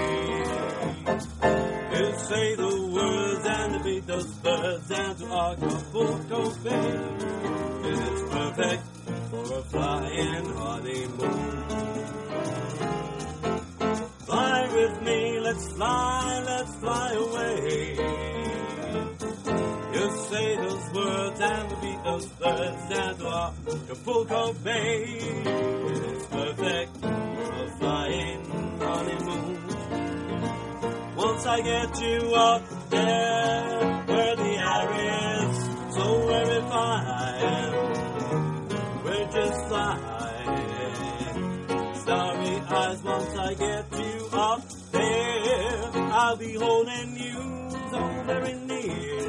[1.96, 7.00] You say the words and beat those birds down to Acapulco Bay.
[7.88, 8.84] It is perfect
[9.30, 11.64] for a flying honeymoon.
[14.26, 17.96] Fly with me, let's fly, let's fly away.
[19.94, 25.65] You say those words and beat those birds down to Acapulco Bay.
[31.56, 35.56] I get you up there where the air is
[35.96, 37.72] so very fine,
[39.06, 39.96] we're just flying.
[41.96, 49.22] Starry eyes, once I get you up there, I'll be holding you so very near.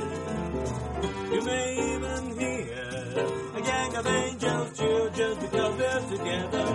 [1.33, 3.25] You may even hear
[3.55, 6.67] a gang of angels cheer just because we're together.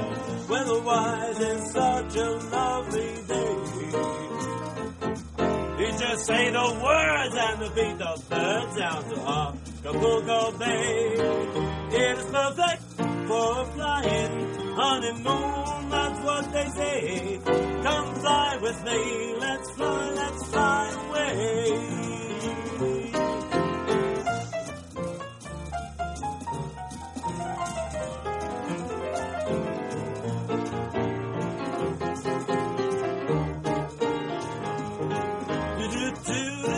[0.47, 3.60] Weatherwise, it's such a lovely day.
[6.01, 9.17] Just say the words and the beat the birds down to
[9.85, 11.13] Acapulco Bay.
[11.93, 12.83] It is perfect
[13.27, 17.39] for flying honeymoon, that's what they say.
[17.45, 22.30] Come fly with me, let's fly, let's fly away.
[36.23, 36.70] to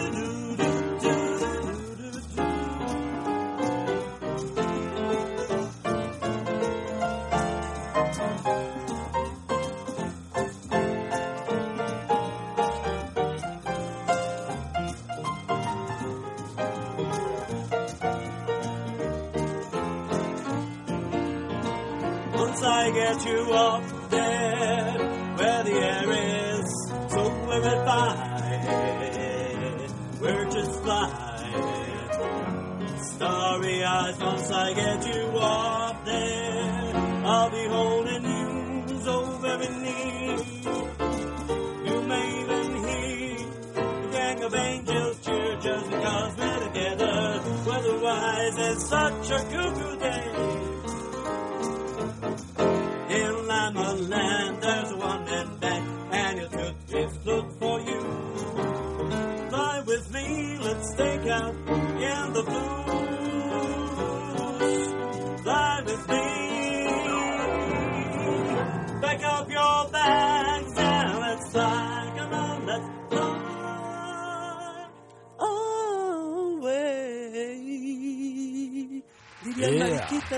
[49.40, 49.83] such a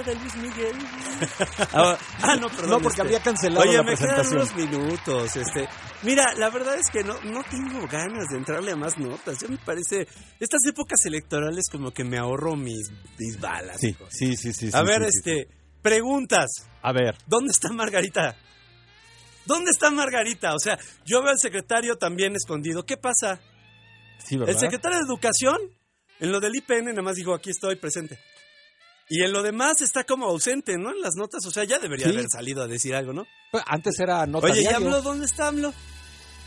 [0.06, 0.76] de Luis Miguel.
[1.74, 2.70] ah, ah, no, perdón.
[2.70, 5.36] No, porque este, había cancelado Oye, la me quedan unos minutos.
[5.36, 5.68] Este,
[6.04, 9.40] mira, la verdad es que no, no tengo ganas de entrarle a más notas.
[9.40, 10.08] Yo me parece,
[10.40, 13.80] estas épocas electorales como que me ahorro mis, mis balas.
[13.80, 14.06] Sí, hijo.
[14.10, 14.70] sí, sí, sí.
[14.74, 15.18] a sí, ver, sí, sí.
[15.18, 15.48] este,
[15.82, 16.50] preguntas.
[16.82, 17.18] A ver.
[17.28, 18.36] ¿Dónde está Margarita?
[19.46, 20.54] ¿Dónde está Margarita?
[20.54, 22.86] O sea, yo veo al secretario también escondido.
[22.86, 23.40] ¿Qué pasa?
[24.24, 24.54] Sí, ¿verdad?
[24.54, 25.58] El secretario de Educación,
[26.20, 28.20] en lo del IPN, nada más dijo, aquí estoy presente.
[29.08, 30.92] Y en lo demás está como ausente, ¿no?
[30.92, 32.14] En las notas, o sea, ya debería Sí.
[32.14, 33.26] haber salido a decir algo, ¿no?
[33.52, 34.74] Pues, Antes era nota Oye, ¿y.
[34.74, 35.74] AMLO dónde está AMLO?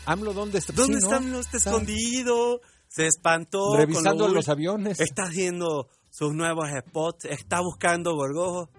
[0.05, 0.73] AMLO, ¿dónde está?
[0.73, 1.25] ¿Dónde Sí, está ¿no?
[1.27, 1.39] AMLO?
[1.39, 3.77] Está escondido, se espantó.
[3.77, 4.99] Revisando lo los aviones.
[4.99, 8.69] Está haciendo sus nuevos spots, está buscando gorgojo,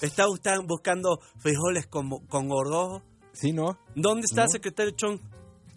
[0.00, 3.02] está busca- buscando frijoles con, con gorgojo.
[3.32, 3.78] Sí, ¿no?
[3.94, 4.44] ¿Dónde está No.
[4.46, 5.20] el secretario Chong?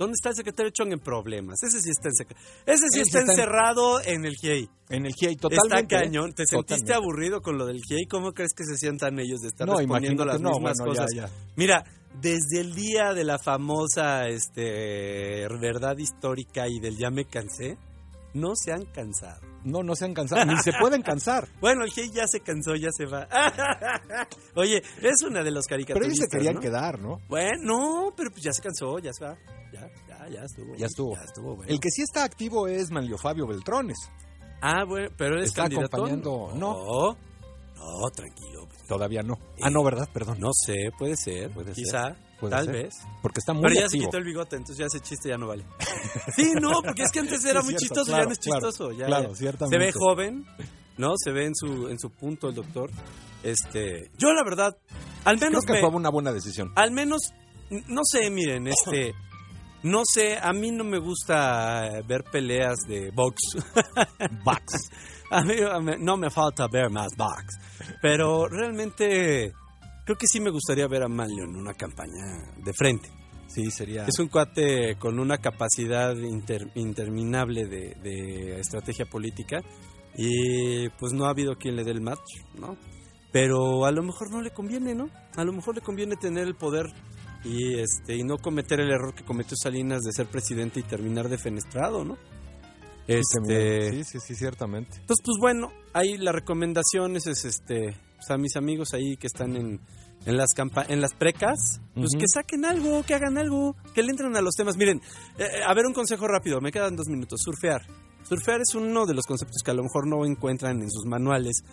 [0.03, 1.61] ¿Dónde está el secretario Chong en problemas?
[1.63, 2.27] Ese sí está, en
[2.65, 4.69] Ese sí está está en- encerrado en el GIEI.
[4.89, 5.95] En el GIEI, totalmente.
[5.95, 6.33] Está cañón.
[6.33, 8.05] ¿Te sentiste aburrido con lo del GIEI?
[8.07, 11.01] ¿Cómo crees que se sientan ellos de estar No, respondiendo las no, mismas bueno, ya,
[11.03, 11.15] cosas?
[11.15, 11.29] ya.
[11.55, 11.83] Mira,
[12.21, 17.77] desde el día de la famosa este, verdad histórica y del ya me cansé,
[18.33, 19.41] no se han cansado.
[19.63, 20.45] No, no se han cansado.
[20.45, 21.47] Ni se pueden cansar.
[21.61, 23.27] Bueno, el GIEI ya se cansó, ya se va.
[24.55, 26.59] Oye, es una de los Pero caricaturistas, ellos se querían ¿no?
[26.61, 27.21] quedar, ¿no?
[27.27, 29.37] Bueno, no, pero pues ya se cansó, ya se va.
[29.71, 30.75] Ya, ya, ya estuvo.
[30.75, 31.15] Ya estuvo.
[31.15, 31.71] Ya estuvo, bueno.
[31.71, 33.97] El que sí está activo es Manlio Fabio Beltrones.
[34.61, 35.97] Ah, bueno, pero es Está candidato.
[35.97, 37.17] acompañando- No,
[37.75, 38.67] no, tranquilo.
[38.87, 39.37] Todavía no.
[39.61, 40.07] Ah, no, ¿verdad?
[40.13, 40.37] Perdón.
[40.39, 42.73] No sé, puede ser, Puede ser, quizá, puede tal ser.
[42.73, 42.93] vez.
[43.21, 45.47] Porque está muy Pero ya se quitó el bigote, entonces ya ese chiste ya no
[45.47, 45.65] vale.
[46.35, 48.39] Sí, no, porque es que antes era Sí, muy cierto, chistoso, claro, ya no es
[48.39, 48.91] claro, chistoso.
[48.91, 49.35] ya, claro, ya.
[49.35, 49.77] ciertamente.
[49.77, 50.45] Se ve joven,
[50.97, 51.13] ¿no?
[51.17, 52.89] Se ve en su, en su punto el doctor.
[53.43, 54.75] Este, yo la verdad,
[55.25, 56.71] al Creo menos que me- fue una buena decisión.
[56.75, 57.21] al menos,
[57.87, 59.13] no sé, miren, este,
[59.83, 63.35] no sé, a mí no me gusta ver peleas de box.
[64.45, 64.89] Box.
[65.29, 67.57] A mí, a mí no me falta ver más box.
[68.01, 69.51] Pero realmente
[70.05, 73.09] creo que sí me gustaría ver a Manlio en una campaña de frente.
[73.47, 74.05] Sí, sería.
[74.05, 79.61] Es un cuate con una capacidad inter- interminable de, de estrategia política
[80.17, 82.19] y pues no ha habido quien le dé el match,
[82.55, 82.77] ¿no?
[83.31, 85.09] Pero a lo mejor no le conviene, ¿no?
[85.35, 86.85] A lo mejor le conviene tener el poder
[87.43, 91.29] y este y no cometer el error que cometió Salinas de ser presidente y terminar
[91.29, 92.17] defenestrado, ¿no?
[93.07, 94.91] Este, Sí, sí, sí, ciertamente.
[94.97, 99.27] entonces, pues bueno, ahí la recomendación es, es, este, pues, a mis amigos ahí que
[99.27, 99.79] están en,
[100.25, 104.11] en las campa en las precas, pues que saquen algo, que hagan algo, que le
[104.11, 104.77] entren a los temas.
[104.77, 105.01] Miren,
[105.37, 107.41] eh, eh, a ver un consejo rápido, me quedan dos minutos.
[107.43, 107.81] Surfear.
[108.23, 111.63] Surfear es uno de los conceptos que a lo mejor no encuentran en sus manuales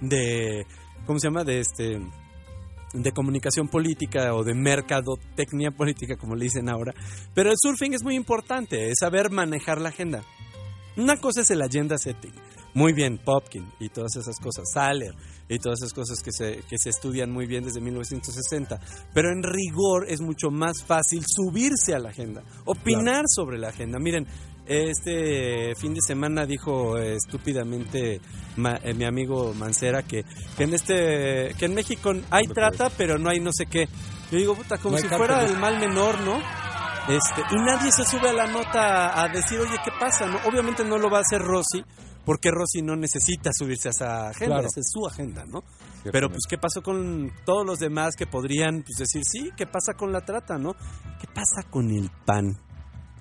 [0.00, 0.66] de,
[1.06, 1.44] ¿cómo se llama?
[1.44, 2.00] De este
[2.92, 6.94] de comunicación política o de mercadotecnia política, como le dicen ahora.
[7.34, 10.22] Pero el surfing es muy importante, es saber manejar la agenda.
[10.96, 12.32] Una cosa es el agenda setting.
[12.72, 15.14] Muy bien, Popkin y todas esas cosas, Saller
[15.48, 18.80] y todas esas cosas que se, que se estudian muy bien desde 1960.
[19.14, 23.98] Pero en rigor es mucho más fácil subirse a la agenda, opinar sobre la agenda.
[23.98, 24.26] Miren,
[24.66, 28.20] este fin de semana dijo estúpidamente
[28.56, 30.24] ma- eh, mi amigo Mancera que,
[30.56, 33.88] que en este que en México hay trata pero no hay no sé qué.
[34.32, 36.38] Yo digo, puta, como No si fuera el mal menor, ¿no?
[37.08, 40.26] Este, y nadie se sube a la nota a decir, oye, ¿qué pasa?
[40.26, 40.38] ¿no?
[40.48, 41.40] Obviamente no lo va a hacer
[42.26, 44.68] Rossi, porque Rossi no necesita subirse a esa agenda, Claro.
[44.68, 45.62] esa es su agenda, ¿no?
[46.10, 49.94] Pero pues, ¿qué pasó con todos los demás que podrían pues, decir, sí, ¿qué pasa
[49.94, 50.74] con la trata, no?
[51.20, 52.58] ¿Qué pasa con el pan?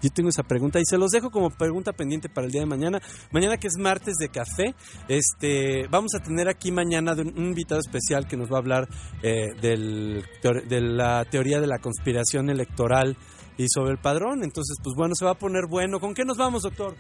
[0.01, 2.67] Yo tengo esa pregunta y se los dejo como pregunta pendiente para el día de
[2.67, 2.99] mañana.
[3.31, 4.75] Mañana que es martes de café,
[5.07, 8.59] este, vamos a tener aquí mañana de un, un invitado especial que nos va a
[8.59, 8.89] hablar
[9.23, 10.23] eh, del,
[10.67, 13.17] de la teoría de la conspiración electoral
[13.57, 14.43] y sobre el padrón.
[14.43, 15.99] Entonces, pues bueno, se va a poner bueno.
[15.99, 16.95] ¿Con qué nos vamos, doctor?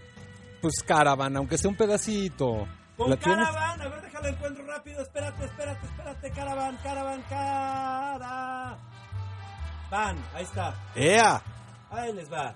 [0.61, 2.67] Pues caravana, aunque sea un pedacito.
[2.97, 3.47] Con ¿La tienes?
[3.47, 5.01] Caravan, a ver, déjalo encuentro rápido.
[5.01, 6.31] Espérate, espérate, espérate.
[6.31, 8.77] Caravan, caravan, cara.
[9.91, 10.73] Van, ahí está.
[10.95, 11.41] ¡Ea!
[11.91, 12.55] Ahí les va.